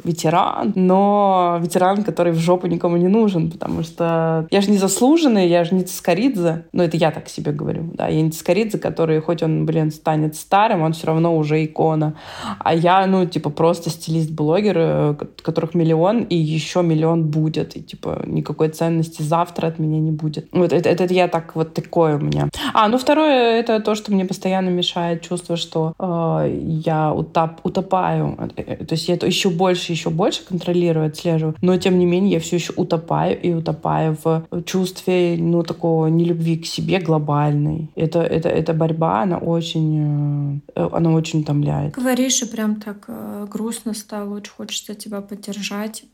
[0.02, 5.48] ветеран, но ветеран, который в жопу никому не нужен, потому что я же не заслуженный,
[5.48, 9.20] я же не Цискоридзе, ну это я так себе говорю, да, я не Цискоридзе, который,
[9.20, 12.14] хоть он, блин, станет старым, он все равно уже икона,
[12.58, 18.22] а я, ну, типа, просто стилист-блогер, э, которых миллион, и еще миллион будет, и, типа,
[18.26, 20.48] никакой ценности завтра от меня не будет.
[20.52, 22.48] Вот это, это я так, вот такое у меня.
[22.74, 28.36] А, ну, второе, это то, что мне постоянно мешает чувство, что э, я утоп, утопаю,
[28.56, 31.54] э, э, то есть я это еще еще больше, еще больше контролирую, отслеживаю.
[31.62, 36.58] Но, тем не менее, я все еще утопаю и утопаю в чувстве, ну, такого нелюбви
[36.58, 37.88] к себе глобальной.
[37.96, 41.94] Это, это, эта борьба, она очень, э, она очень утомляет.
[41.94, 46.04] Говоришь, и прям так э, грустно стало, очень хочется тебя поддержать.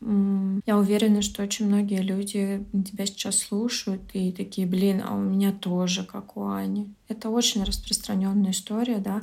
[0.66, 5.53] Я уверена, что очень многие люди тебя сейчас слушают и такие, блин, а у меня
[5.53, 6.87] тоже, как у Ани.
[7.09, 9.20] Это очень распространенная история, да.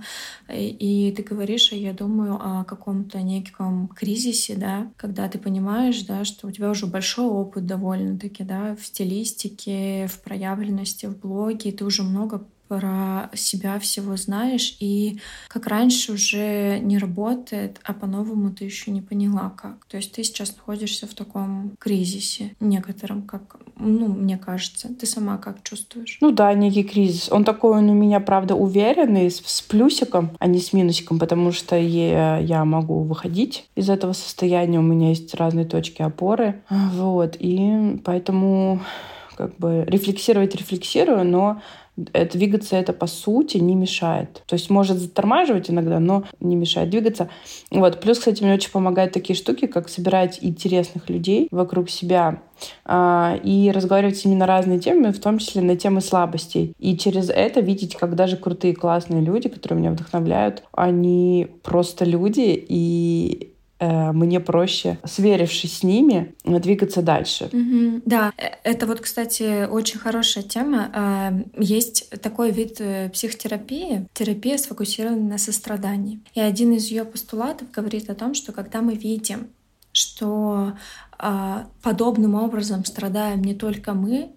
[0.53, 6.01] И, и ты говоришь, а я думаю о каком-то неком кризисе, да, когда ты понимаешь,
[6.01, 11.71] да, что у тебя уже большой опыт довольно-таки, да, в стилистике, в проявленности, в блоге,
[11.71, 18.51] ты уже много про себя всего знаешь, и как раньше уже не работает, а по-новому
[18.51, 19.83] ты еще не поняла как.
[19.89, 24.87] То есть ты сейчас находишься в таком кризисе некотором, как, ну, мне кажется.
[24.97, 26.17] Ты сама как чувствуешь?
[26.21, 27.29] Ну да, некий кризис.
[27.29, 31.75] Он такой, он у меня, правда, уверенный, с, плюсиком, а не с минусиком, потому что
[31.75, 36.61] я, я могу выходить из этого состояния, у меня есть разные точки опоры.
[36.69, 38.79] Вот, и поэтому
[39.35, 41.61] как бы рефлексировать рефлексирую, но
[41.95, 44.43] двигаться это по сути не мешает.
[44.45, 47.29] То есть может затормаживать иногда, но не мешает двигаться.
[47.69, 47.99] Вот.
[47.99, 52.41] Плюс, кстати, мне очень помогают такие штуки, как собирать интересных людей вокруг себя
[52.85, 56.73] а, и разговаривать с ними на разные темы, в том числе на темы слабостей.
[56.79, 62.65] И через это видеть, как даже крутые, классные люди, которые меня вдохновляют, они просто люди,
[62.67, 63.50] и Э,
[63.81, 67.49] мне проще, сверившись с ними, двигаться дальше.
[67.51, 68.01] Mm-hmm.
[68.05, 70.91] Да, э, это вот, кстати, очень хорошая тема.
[70.93, 76.19] А, есть такой вид э, психотерапии, терапия сфокусирована на сострадании.
[76.33, 79.47] И один из ее постулатов говорит о том, что когда мы видим,
[79.93, 80.73] что
[81.17, 84.31] а, подобным образом страдаем не только мы,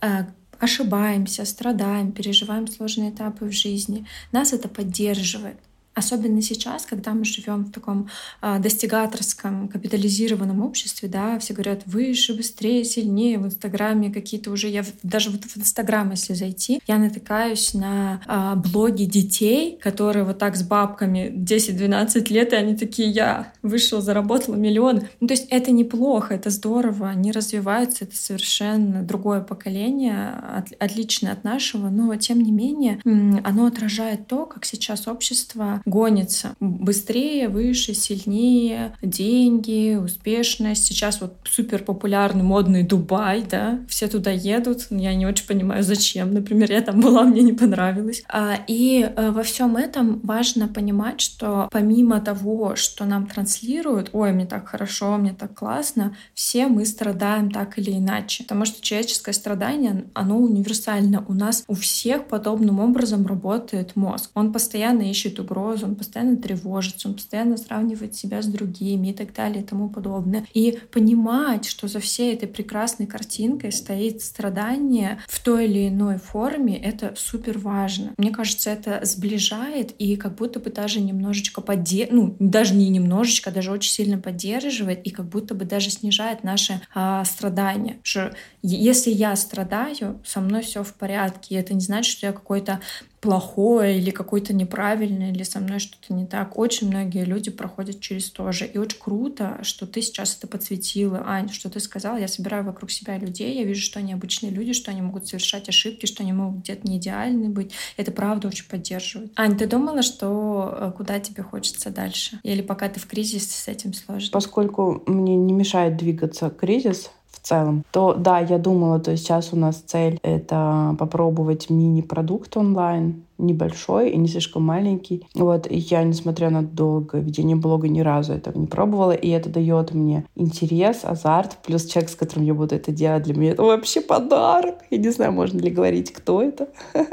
[0.00, 0.26] а,
[0.58, 5.58] ошибаемся, страдаем, переживаем сложные этапы в жизни, нас это поддерживает.
[5.94, 8.08] Особенно сейчас, когда мы живем в таком
[8.42, 13.38] э, достигаторском, капитализированном обществе, да, все говорят выше, быстрее, сильнее.
[13.38, 18.56] В Инстаграме какие-то уже, я даже вот в Инстаграм, если зайти, я натыкаюсь на э,
[18.56, 24.54] блоги детей, которые вот так с бабками 10-12 лет, и они такие, я вышел, заработал
[24.54, 25.02] миллион.
[25.20, 31.32] Ну, то есть это неплохо, это здорово, они развиваются, это совершенно другое поколение, от, отличное
[31.32, 33.00] от нашего, но тем не менее
[33.44, 40.86] оно отражает то, как сейчас общество гонится быстрее, выше, сильнее, деньги, успешность.
[40.86, 44.86] Сейчас вот супер популярный модный Дубай, да, все туда едут.
[44.90, 46.32] Я не очень понимаю, зачем.
[46.32, 48.22] Например, я там была, мне не понравилось.
[48.28, 54.32] А, и э, во всем этом важно понимать, что помимо того, что нам транслируют, ой,
[54.32, 58.44] мне так хорошо, мне так классно, все мы страдаем так или иначе.
[58.44, 61.24] Потому что человеческое страдание, оно универсально.
[61.28, 64.30] У нас у всех подобным образом работает мозг.
[64.34, 69.12] Он постоянно ищет угрозы, угрозу, он постоянно тревожится, он постоянно сравнивает себя с другими и
[69.12, 70.46] так далее и тому подобное.
[70.54, 76.76] И понимать, что за всей этой прекрасной картинкой стоит страдание в той или иной форме,
[76.76, 78.14] это супер важно.
[78.16, 83.50] Мне кажется, это сближает и как будто бы даже немножечко поддерживает, ну, даже не немножечко,
[83.50, 87.98] а даже очень сильно поддерживает и как будто бы даже снижает наши а, страдания.
[88.02, 92.32] Что если я страдаю, со мной все в порядке, и это не значит, что я
[92.32, 92.80] какой-то
[93.24, 96.58] плохое или какое-то неправильное, или со мной что-то не так.
[96.58, 98.66] Очень многие люди проходят через то же.
[98.66, 101.22] И очень круто, что ты сейчас это подсветила.
[101.24, 104.74] Ань, что ты сказала, я собираю вокруг себя людей, я вижу, что они обычные люди,
[104.74, 107.72] что они могут совершать ошибки, что они могут где-то не идеальны быть.
[107.96, 109.32] Это правда очень поддерживает.
[109.36, 112.40] Ань, ты думала, что э, куда тебе хочется дальше?
[112.42, 114.28] Или пока ты в кризисе с этим сложно?
[114.32, 119.52] Поскольку мне не мешает двигаться кризис, в целом, то да, я думала, то есть сейчас
[119.52, 125.26] у нас цель— это попробовать мини-продукт онлайн, небольшой и не слишком маленький.
[125.34, 129.48] Вот, и я, несмотря на долгое ведение блога, ни разу этого не пробовала, и это
[129.48, 133.62] дает мне интерес, азарт, плюс человек, с которым я буду это делать, для меня это
[133.62, 134.76] вообще подарок.
[134.90, 136.68] Я не знаю, можно ли говорить, кто это.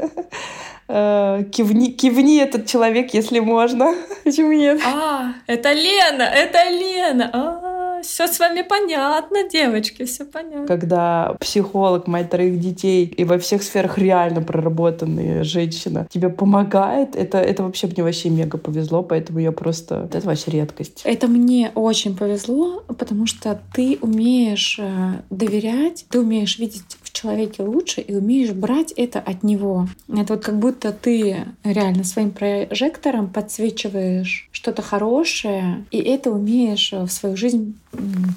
[0.88, 3.94] Э, кивни, кивни этот человек, если можно.
[4.24, 4.78] Почему нет?
[4.84, 7.30] А, это Лена, это Лена.
[7.32, 10.66] А, все с вами понятно, девочки, все понятно.
[10.66, 17.38] Когда психолог, мать троих детей и во всех сферах реально проработанная женщина тебе помогает, это,
[17.38, 20.08] это вообще мне вообще мега повезло, поэтому я просто...
[20.12, 21.02] Это вообще редкость.
[21.04, 28.00] Это мне очень повезло, потому что ты умеешь э, доверять, ты умеешь видеть человеке лучше
[28.00, 29.88] и умеешь брать это от него.
[30.08, 37.08] Это вот как будто ты реально своим прожектором подсвечиваешь что-то хорошее, и это умеешь в
[37.08, 37.78] свою жизнь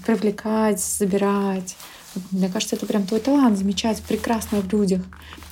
[0.06, 1.76] привлекать, забирать.
[2.32, 5.02] Мне кажется, это прям твой талант замечать прекрасно в людях.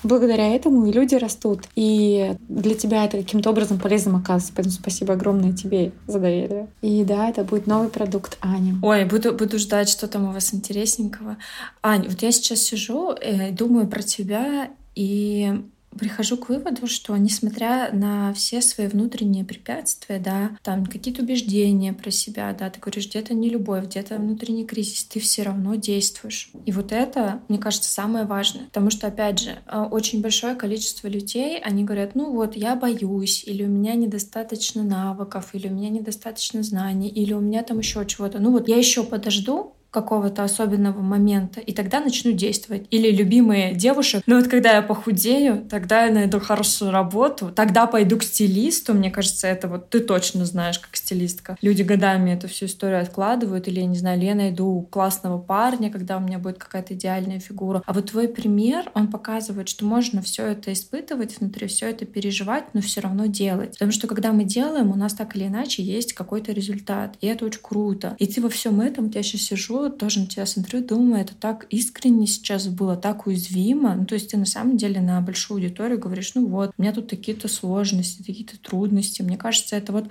[0.03, 1.61] Благодаря этому и люди растут.
[1.75, 4.53] И для тебя это каким-то образом полезным оказывается.
[4.55, 6.67] Поэтому спасибо огромное тебе за доверие.
[6.81, 8.75] И да, это будет новый продукт Ани.
[8.81, 11.37] Ой, буду, буду ждать, что там у вас интересненького.
[11.81, 15.63] Ань, вот я сейчас сижу, и думаю про тебя, и
[15.97, 22.11] прихожу к выводу, что несмотря на все свои внутренние препятствия, да, там какие-то убеждения про
[22.11, 26.51] себя, да, ты говоришь, где-то не любовь, где-то внутренний кризис, ты все равно действуешь.
[26.65, 28.65] И вот это, мне кажется, самое важное.
[28.65, 33.43] Потому что, опять же, а, очень большое количество людей, они говорят, ну вот, я боюсь,
[33.45, 38.05] или у меня недостаточно навыков, или у меня недостаточно знаний, или у меня там еще
[38.05, 38.39] чего-то.
[38.39, 42.87] Ну вот, я еще подожду, какого-то особенного момента, и тогда начну действовать.
[42.89, 48.17] Или любимые девушек, ну вот когда я похудею, тогда я найду хорошую работу, тогда пойду
[48.17, 51.57] к стилисту, мне кажется, это вот ты точно знаешь, как стилистка.
[51.61, 56.17] Люди годами эту всю историю откладывают, или, я не знаю, я найду классного парня, когда
[56.17, 57.83] у меня будет какая-то идеальная фигура.
[57.85, 62.73] А вот твой пример, он показывает, что можно все это испытывать внутри, все это переживать,
[62.73, 63.73] но все равно делать.
[63.73, 67.45] Потому что когда мы делаем, у нас так или иначе есть какой-то результат, и это
[67.45, 68.15] очень круто.
[68.17, 71.65] И ты во всем этом, я сейчас сижу тоже на тебя, смотрю, думаю, это так
[71.69, 73.95] искренне сейчас было, так уязвимо.
[73.95, 76.93] Ну, то есть ты на самом деле на большую аудиторию говоришь, ну вот, у меня
[76.93, 79.21] тут такие-то сложности, такие-то трудности.
[79.21, 80.05] Мне кажется, это вот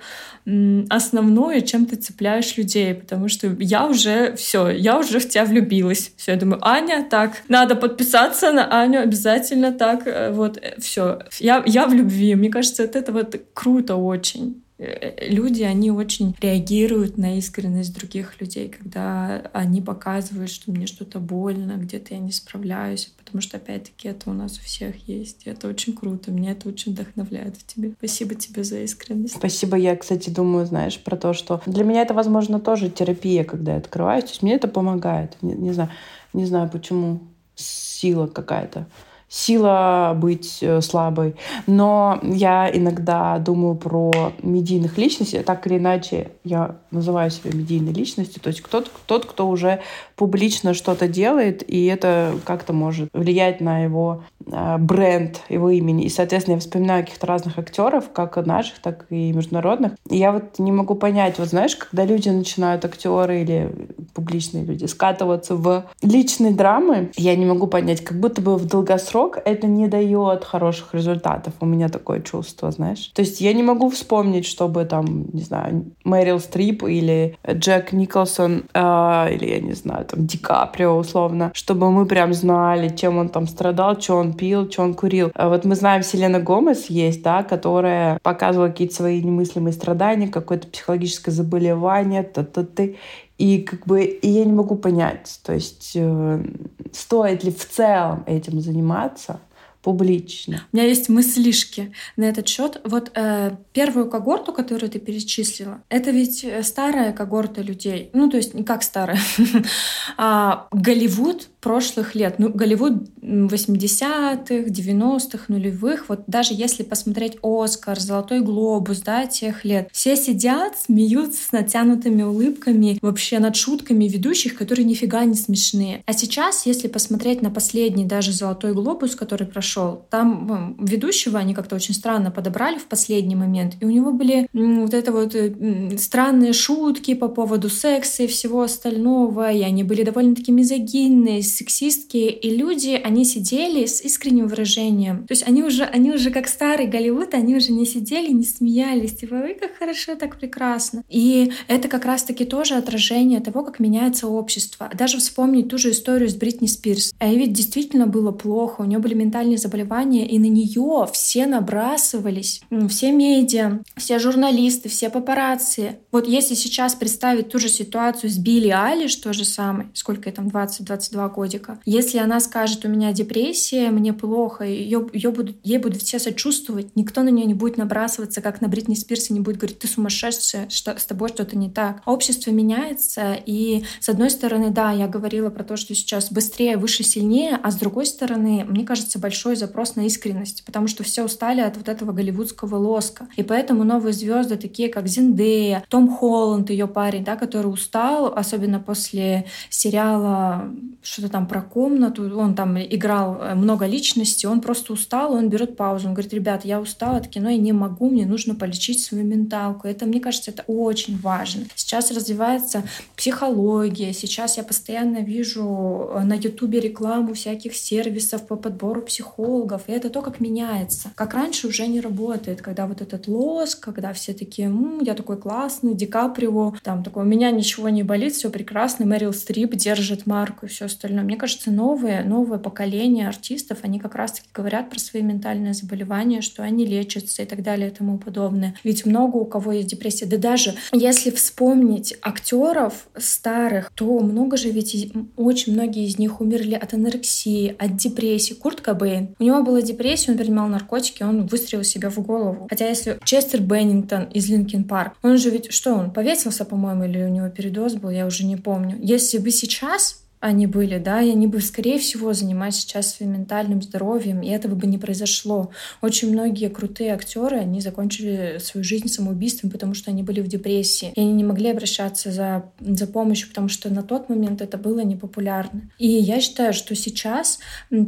[0.89, 6.13] основное, чем ты цепляешь людей, потому что я уже все, я уже в тебя влюбилась.
[6.17, 11.19] Все, я думаю, Аня, так, надо подписаться на Аню обязательно, так, э, вот, э, все.
[11.39, 12.35] Я, я в любви.
[12.35, 14.62] Мне кажется, это, это вот круто очень.
[14.79, 21.19] Э, люди, они очень реагируют на искренность других людей, когда они показывают, что мне что-то
[21.19, 25.45] больно, где-то я не справляюсь, потому что, опять-таки, это у нас у всех есть.
[25.45, 27.93] И это очень круто, меня это очень вдохновляет в тебе.
[27.97, 29.35] Спасибо тебе за искренность.
[29.35, 29.77] Спасибо.
[29.77, 33.77] Я, кстати, думаю, знаешь, про то, что для меня это, возможно, тоже терапия, когда я
[33.77, 34.23] открываюсь.
[34.25, 35.37] То есть мне это помогает.
[35.41, 35.89] Не, не знаю,
[36.33, 37.21] не знаю почему.
[37.55, 38.87] Сила какая-то
[39.33, 41.35] сила быть э, слабой.
[41.65, 44.11] Но я иногда думаю про
[44.43, 45.39] медийных личностей.
[45.39, 48.39] Так или иначе, я называю себя медийной личностью.
[48.43, 49.81] То есть кто-то, тот, кто уже
[50.15, 56.05] публично что-то делает, и это как-то может влиять на его бренд, его имени.
[56.05, 59.93] И, соответственно, я вспоминаю каких-то разных актеров, как наших, так и международных.
[60.09, 63.71] И я вот не могу понять, вот знаешь, когда люди начинают, актеры или
[64.13, 69.13] публичные люди, скатываться в личные драмы, я не могу понять, как будто бы в долгосрок
[69.13, 71.53] срок это не дает хороших результатов.
[71.59, 73.11] У меня такое чувство, знаешь.
[73.13, 78.63] То есть я не могу вспомнить, чтобы там, не знаю, Мэрил Стрип или Джек Николсон,
[78.73, 83.29] э, или, я не знаю, там, Ди Каприо, условно, чтобы мы прям знали, чем он
[83.29, 85.31] там страдал, что он пил, что он курил.
[85.35, 90.67] А вот мы знаем, Селена Гомес есть, да, которая показывала какие-то свои немыслимые страдания, какое-то
[90.67, 92.97] психологическое заболевание, та-та-ты.
[93.37, 96.45] И как бы и я не могу понять, то есть э,
[96.91, 99.39] стоит ли в целом этим заниматься
[99.83, 100.65] публично.
[100.71, 102.79] У меня есть мыслишки на этот счет.
[102.85, 108.09] Вот э, первую когорту, которую ты перечислила, это ведь э, старая когорта людей.
[108.13, 109.19] Ну, то есть не как старая.
[110.17, 112.35] а, Голливуд прошлых лет.
[112.39, 116.09] Ну, Голливуд 80-х, 90-х, нулевых.
[116.09, 122.21] Вот даже если посмотреть «Оскар», «Золотой глобус», да, тех лет, все сидят, смеются с натянутыми
[122.23, 126.03] улыбками, вообще над шутками ведущих, которые нифига не смешные.
[126.05, 131.75] А сейчас, если посмотреть на последний даже «Золотой глобус», который прошел, там ведущего они как-то
[131.75, 136.51] очень странно подобрали в последний момент, и у него были вот это вот э, странные
[136.51, 142.99] шутки по поводу секса и всего остального, и они были довольно-таки мизогинные, сексистские, и люди,
[143.03, 145.27] они сидели с искренним выражением.
[145.27, 149.15] То есть они уже, они уже как старый Голливуд, они уже не сидели, не смеялись,
[149.15, 151.03] типа, ой, как хорошо, так прекрасно.
[151.09, 154.89] И это как раз-таки тоже отражение того, как меняется общество.
[154.93, 157.13] Даже вспомнить ту же историю с Бритни Спирс.
[157.19, 162.61] А ведь действительно было плохо, у нее были ментальные заболевания, и на нее все набрасывались,
[162.89, 165.99] все медиа, все журналисты, все папарацци.
[166.11, 170.35] Вот если сейчас представить ту же ситуацию с Билли Алиш, то же самое, сколько ей
[170.35, 171.77] там, 20-22 года, годика.
[171.85, 176.95] Если она скажет, у меня депрессия, мне плохо, ее, ее будут, ей будут все сочувствовать,
[176.95, 179.87] никто на нее не будет набрасываться, как на Бритни Спирс, и не будет говорить, ты
[179.87, 182.01] сумасшедшая, что с тобой что-то не так.
[182.05, 187.03] Общество меняется, и с одной стороны, да, я говорила про то, что сейчас быстрее, выше,
[187.03, 191.59] сильнее, а с другой стороны, мне кажется, большой запрос на искренность, потому что все устали
[191.59, 193.27] от вот этого голливудского лоска.
[193.35, 198.79] И поэтому новые звезды, такие как Зиндея, Том Холланд, ее парень, да, который устал, особенно
[198.79, 200.69] после сериала
[201.01, 205.75] что-то там про комнату, он там играл э, много личностей, он просто устал, он берет
[205.75, 209.23] паузу, он говорит, ребят, я устал от кино, я не могу, мне нужно полечить свою
[209.23, 209.87] менталку.
[209.87, 211.63] Это, мне кажется, это очень важно.
[211.73, 212.83] Сейчас развивается
[213.15, 219.91] психология, сейчас я постоянно вижу э, на ютубе рекламу всяких сервисов по подбору психологов, и
[219.91, 221.09] это то, как меняется.
[221.15, 225.37] Как раньше уже не работает, когда вот этот лоск, когда все такие, М, я такой
[225.37, 230.27] классный, Ди Каприо, там такой, у меня ничего не болит, все прекрасно, Мэрил Стрип держит
[230.27, 234.99] марку и все остальное мне кажется, новые, новое поколение артистов, они как раз-таки говорят про
[234.99, 238.75] свои ментальные заболевания, что они лечатся и так далее и тому подобное.
[238.83, 240.25] Ведь много у кого есть депрессия.
[240.25, 246.75] Да даже если вспомнить актеров старых, то много же ведь очень многие из них умерли
[246.75, 248.53] от анорексии, от депрессии.
[248.53, 249.35] Курт Кобейн.
[249.39, 252.67] У него была депрессия, он принимал наркотики, он выстрелил себя в голову.
[252.69, 257.23] Хотя если Честер Беннингтон из Линкен Парк, он же ведь, что он, повесился, по-моему, или
[257.23, 258.97] у него передоз был, я уже не помню.
[259.01, 263.81] Если бы сейчас они были, да, и они бы, скорее всего, занимались сейчас своим ментальным
[263.81, 265.71] здоровьем, и этого бы не произошло.
[266.01, 271.13] Очень многие крутые актеры, они закончили свою жизнь самоубийством, потому что они были в депрессии,
[271.15, 274.99] и они не могли обращаться за, за помощью, потому что на тот момент это было
[274.99, 275.89] непопулярно.
[275.97, 277.59] И я считаю, что сейчас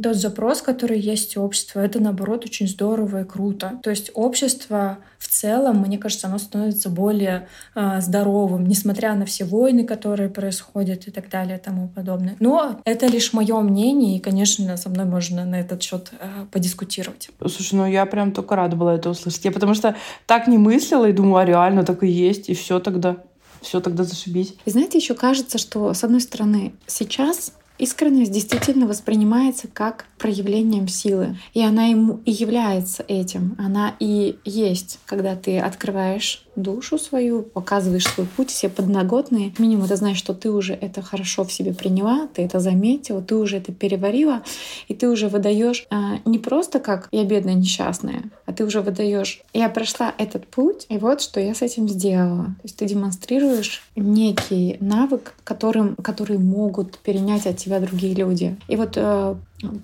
[0.02, 3.80] тот запрос, который есть у общества, это, наоборот, очень здорово и круто.
[3.82, 9.44] То есть общество в целом, мне кажется, оно становится более э, здоровым, несмотря на все
[9.44, 12.25] войны, которые происходят и так далее и тому подобное.
[12.40, 17.30] Но это лишь мое мнение, и, конечно, со мной можно на этот счет э, подискутировать.
[17.40, 19.44] Слушай, ну я прям только рада была это услышать.
[19.44, 19.96] Я потому что
[20.26, 23.16] так не мыслила и думала, а реально так и есть, и все тогда.
[23.62, 24.54] Все тогда зашибись.
[24.64, 31.36] И знаете, еще кажется, что, с одной стороны, сейчас Искренность действительно воспринимается как проявлением силы.
[31.54, 33.54] И она ему и является этим.
[33.58, 39.52] Она и есть, когда ты открываешь душу свою, показываешь свой путь, все подноготные.
[39.58, 43.36] Минимум это значит, что ты уже это хорошо в себе приняла, ты это заметила, ты
[43.36, 44.42] уже это переварила,
[44.88, 49.42] и ты уже выдаешь а, не просто как я бедная несчастная, а ты уже выдаешь
[49.52, 52.44] я прошла этот путь, и вот что я с этим сделала.
[52.44, 58.56] То есть ты демонстрируешь некий навык, которым, который могут перенять от тебя другие люди.
[58.68, 59.34] И вот э,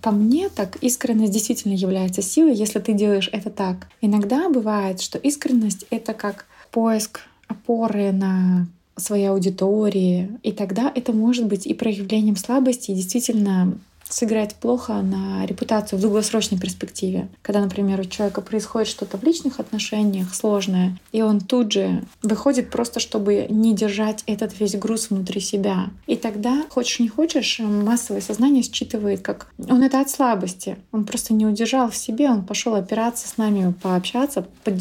[0.01, 3.89] по мне, так искренность действительно является силой, если ты делаешь это так.
[4.01, 8.67] Иногда бывает, что искренность— это как поиск опоры на
[8.97, 13.75] своей аудитории, и тогда это может быть и проявлением слабости, и действительно
[14.13, 17.29] сыграть плохо на репутацию в долгосрочной перспективе.
[17.41, 22.71] Когда, например, у человека происходит что-то в личных отношениях сложное, и он тут же выходит
[22.71, 25.91] просто, чтобы не держать этот весь груз внутри себя.
[26.07, 30.77] И тогда, хочешь не хочешь, массовое сознание считывает, как он это от слабости.
[30.93, 34.75] Он просто не удержал в себе, он пошел опираться с нами, пообщаться, под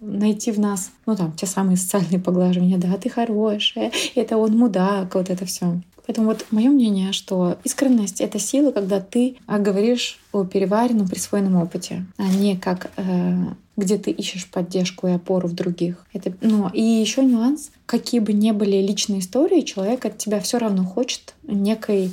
[0.00, 5.14] найти в нас, ну там, те самые социальные поглаживания, да, ты хорошая, это он мудак,
[5.14, 5.80] вот это все.
[6.10, 11.54] Поэтому вот мое мнение, что искренность— это сила, когда ты а, говоришь о переваренном, присвоенном
[11.54, 13.44] опыте, а не как э,
[13.76, 16.04] где ты ищешь поддержку и опору в других.
[16.12, 20.58] Это, ну, и еще нюанс, какие бы ни были личные истории, человек от тебя все
[20.58, 22.10] равно хочет некой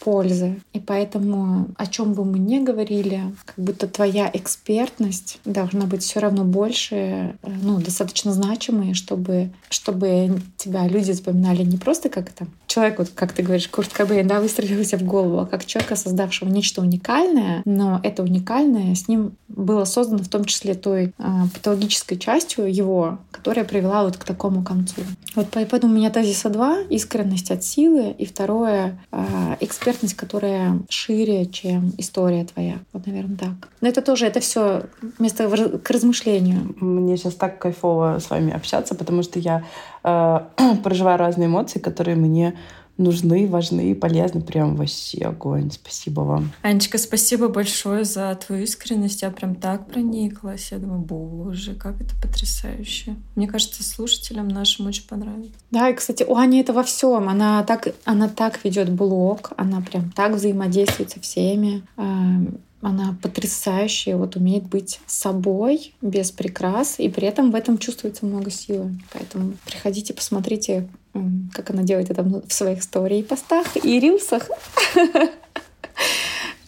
[0.00, 0.60] пользы.
[0.72, 6.20] И поэтому, о чем бы мы ни говорили, как будто твоя экспертность должна быть все
[6.20, 12.46] равно больше, э, ну, достаточно значимой, чтобы, чтобы тебя люди запоминали не просто как это
[12.66, 16.48] человек, вот как ты говоришь, Курт Кобейн, да, выстрелился в голову, а как человека, создавшего
[16.48, 21.22] нечто уникальное, но это уникальное с ним было создано в том числе той э,
[21.52, 25.02] патологической частью его, которая привела вот к такому концу.
[25.34, 29.56] Вот поэтому у меня тезиса два— искренность от силы, и второе э,—
[29.90, 32.78] экспертность, которая шире, чем история твоя.
[32.92, 33.68] Вот, наверное, так.
[33.80, 34.82] Но это тоже, это все
[35.18, 35.48] место
[35.82, 36.74] к размышлению.
[36.80, 39.64] Мне сейчас так кайфово с вами общаться, потому что я
[40.04, 40.40] э,
[40.84, 42.54] проживаю разные эмоции, которые мне
[43.00, 44.40] нужны, важны и полезны.
[44.40, 45.70] Прям вообще огонь.
[45.70, 46.52] Спасибо вам.
[46.62, 49.22] Анечка, спасибо большое за твою искренность.
[49.22, 50.70] Я прям так прониклась.
[50.70, 53.16] Я думаю, боже, как это потрясающе.
[53.34, 55.52] Мне кажется, слушателям нашим очень понравится.
[55.70, 57.28] Да, и, кстати, у Ани это во всем.
[57.28, 61.82] Она так, она так ведет блог, она прям так взаимодействует со всеми.
[62.82, 68.50] Она потрясающая, вот умеет быть собой, без прикрас, и при этом в этом чувствуется много
[68.50, 68.98] силы.
[69.12, 70.88] Поэтому приходите, посмотрите,
[71.52, 74.48] как она делает это в своих историй, постах и рилсах.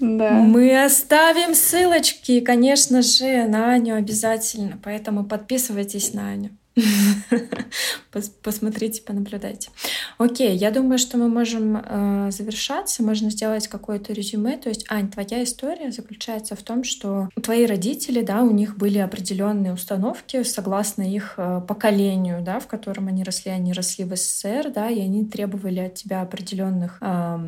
[0.01, 0.33] Да.
[0.33, 4.77] Мы оставим ссылочки, конечно же, на Аню обязательно.
[4.83, 6.51] Поэтому подписывайтесь на Аню.
[8.43, 9.71] Посмотрите, понаблюдайте.
[10.19, 14.57] Окей, я думаю, что мы можем э, завершаться, можно сделать какое-то резюме.
[14.57, 18.99] То есть, Ань, твоя история заключается в том, что твои родители, да, у них были
[18.99, 24.71] определенные установки согласно их э, поколению, да, в котором они росли, они росли в СССР,
[24.75, 27.39] да, и они требовали от тебя определенных э,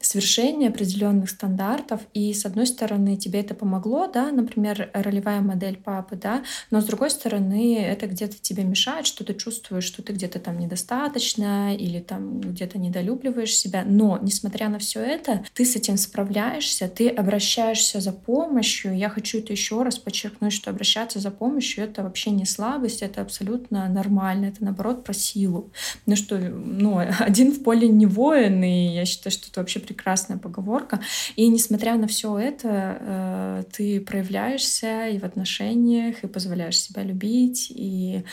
[0.00, 2.00] свершений, определенных стандартов.
[2.12, 6.84] И с одной стороны, тебе это помогло, да, например, ролевая модель папы, да, но с
[6.84, 12.00] другой стороны, это где-то тебе мешает, что ты чувствуешь, что ты где-то там недостаточно или
[12.00, 13.84] там где-то недолюбливаешь себя.
[13.86, 18.96] Но, несмотря на все это, ты с этим справляешься, ты обращаешься за помощью.
[18.96, 23.22] Я хочу это еще раз подчеркнуть, что обращаться за помощью— это вообще не слабость, это
[23.22, 25.70] абсолютно нормально, это наоборот про силу.
[26.06, 30.38] Ну что, ну, один в поле не воин, и я считаю, что это вообще прекрасная
[30.38, 31.00] поговорка.
[31.36, 37.70] И несмотря на все это, э, ты проявляешься и в отношениях, и позволяешь себя любить,
[37.70, 38.24] и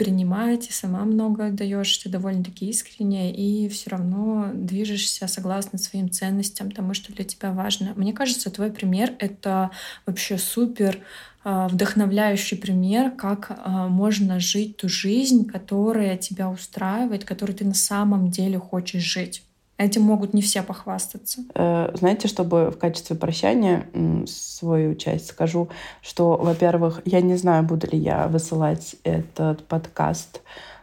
[0.00, 6.70] принимать, и сама много отдаешь, ты довольно-таки искренне, и все равно движешься согласно своим ценностям,
[6.70, 7.92] тому, что для тебя важно.
[7.96, 9.70] Мне кажется, твой пример— это
[10.06, 11.00] вообще супер
[11.44, 17.74] а, вдохновляющий пример, как а, можно жить ту жизнь, которая тебя устраивает, которую ты на
[17.74, 19.42] самом деле хочешь жить.
[19.80, 21.40] Этим могут не все похвастаться.
[21.54, 23.86] Э, знаете, чтобы в качестве прощания
[24.26, 25.70] свою часть скажу,
[26.02, 30.42] что, во-первых, я не знаю, буду ли я высылать этот подкаст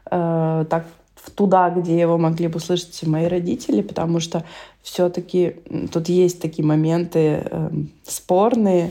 [0.09, 0.87] э, так
[1.35, 4.43] туда, где его могли бы услышать мои родители, потому что
[4.81, 5.57] все-таки
[5.93, 7.69] тут есть такие моменты э,
[8.03, 8.89] спорные,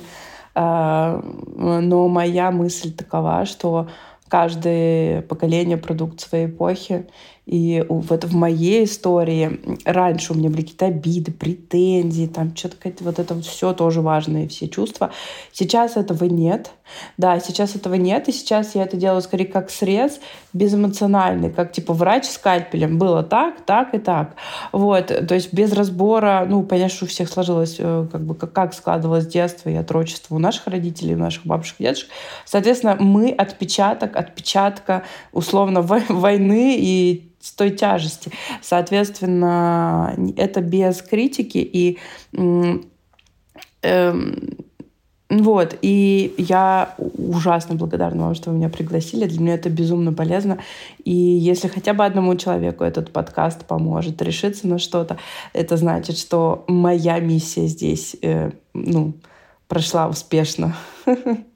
[0.54, 1.20] э,
[1.56, 3.88] но моя мысль такова, что
[4.28, 7.06] каждое поколение продукт своей эпохи,
[7.46, 13.04] и вот в моей истории раньше у меня были какие-то обиды, претензии, там что-то какое-то
[13.04, 15.12] вот это вот все тоже важные все чувства.
[15.52, 16.72] Сейчас этого нет.
[17.16, 20.20] Да, сейчас этого нет, и сейчас я это делаю скорее как срез
[20.52, 22.98] безэмоциональный, как типа врач скальпелем.
[22.98, 24.34] Было так, так и так.
[24.72, 28.74] Вот, то есть без разбора, ну, понятно, что у всех сложилось, э, как бы, как
[28.74, 32.08] складывалось детство и отрочество у наших родителей, у наших бабушек, дедушек.
[32.44, 38.32] Соответственно, мы отпечаток, отпечатка условно войны и с той тяжести.
[38.60, 41.98] Соответственно, это без критики и
[42.32, 42.90] эм,
[45.28, 49.26] вот, и я ужасно благодарна вам, что вы меня пригласили.
[49.26, 50.58] Для меня это безумно полезно.
[51.04, 55.18] И если хотя бы одному человеку этот подкаст поможет решиться на что-то,
[55.52, 59.14] это значит, что моя миссия здесь, э, ну,
[59.68, 60.76] прошла успешно.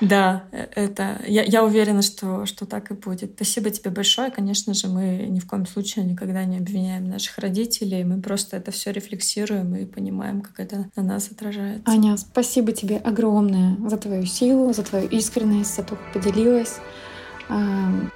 [0.00, 3.32] Да, э, это я, я уверена, что, что так и будет.
[3.36, 4.30] Спасибо тебе большое.
[4.30, 8.04] Конечно же, мы ни в коем случае никогда не обвиняем наших родителей.
[8.04, 11.90] Мы просто это все рефлексируем и понимаем, как это на нас отражается.
[11.90, 16.76] Аня, спасибо тебе огромное за твою силу, за твою искренность, за то, как поделилась.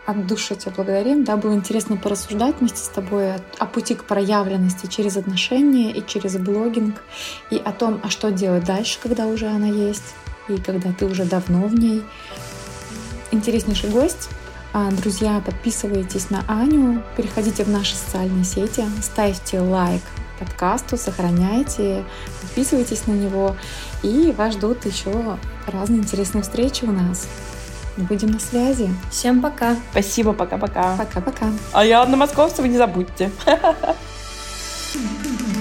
[0.06, 1.24] От души тебя благодарим.
[1.24, 6.06] Да, было интересно порассуждать вместе с тобой о, о пути к проявленности через отношения и
[6.06, 7.02] через блогинг,
[7.50, 10.14] и о том, а что делать дальше, когда уже она есть
[10.48, 12.02] и когда ты уже давно в ней.
[13.30, 14.28] Интереснейший гость.
[14.72, 20.02] А, друзья, подписывайтесь на Аню, переходите в наши социальные сети, ставьте лайк
[20.38, 22.04] подкасту, сохраняйте,
[22.42, 23.56] подписывайтесь на него.
[24.02, 27.26] И вас ждут еще разные интересные встречи у нас.
[27.96, 28.90] Будем на связи.
[29.10, 29.76] Всем пока.
[29.92, 30.96] Спасибо, пока-пока.
[30.96, 31.46] Пока-пока.
[31.72, 33.30] А я Анна Московцева, не забудьте.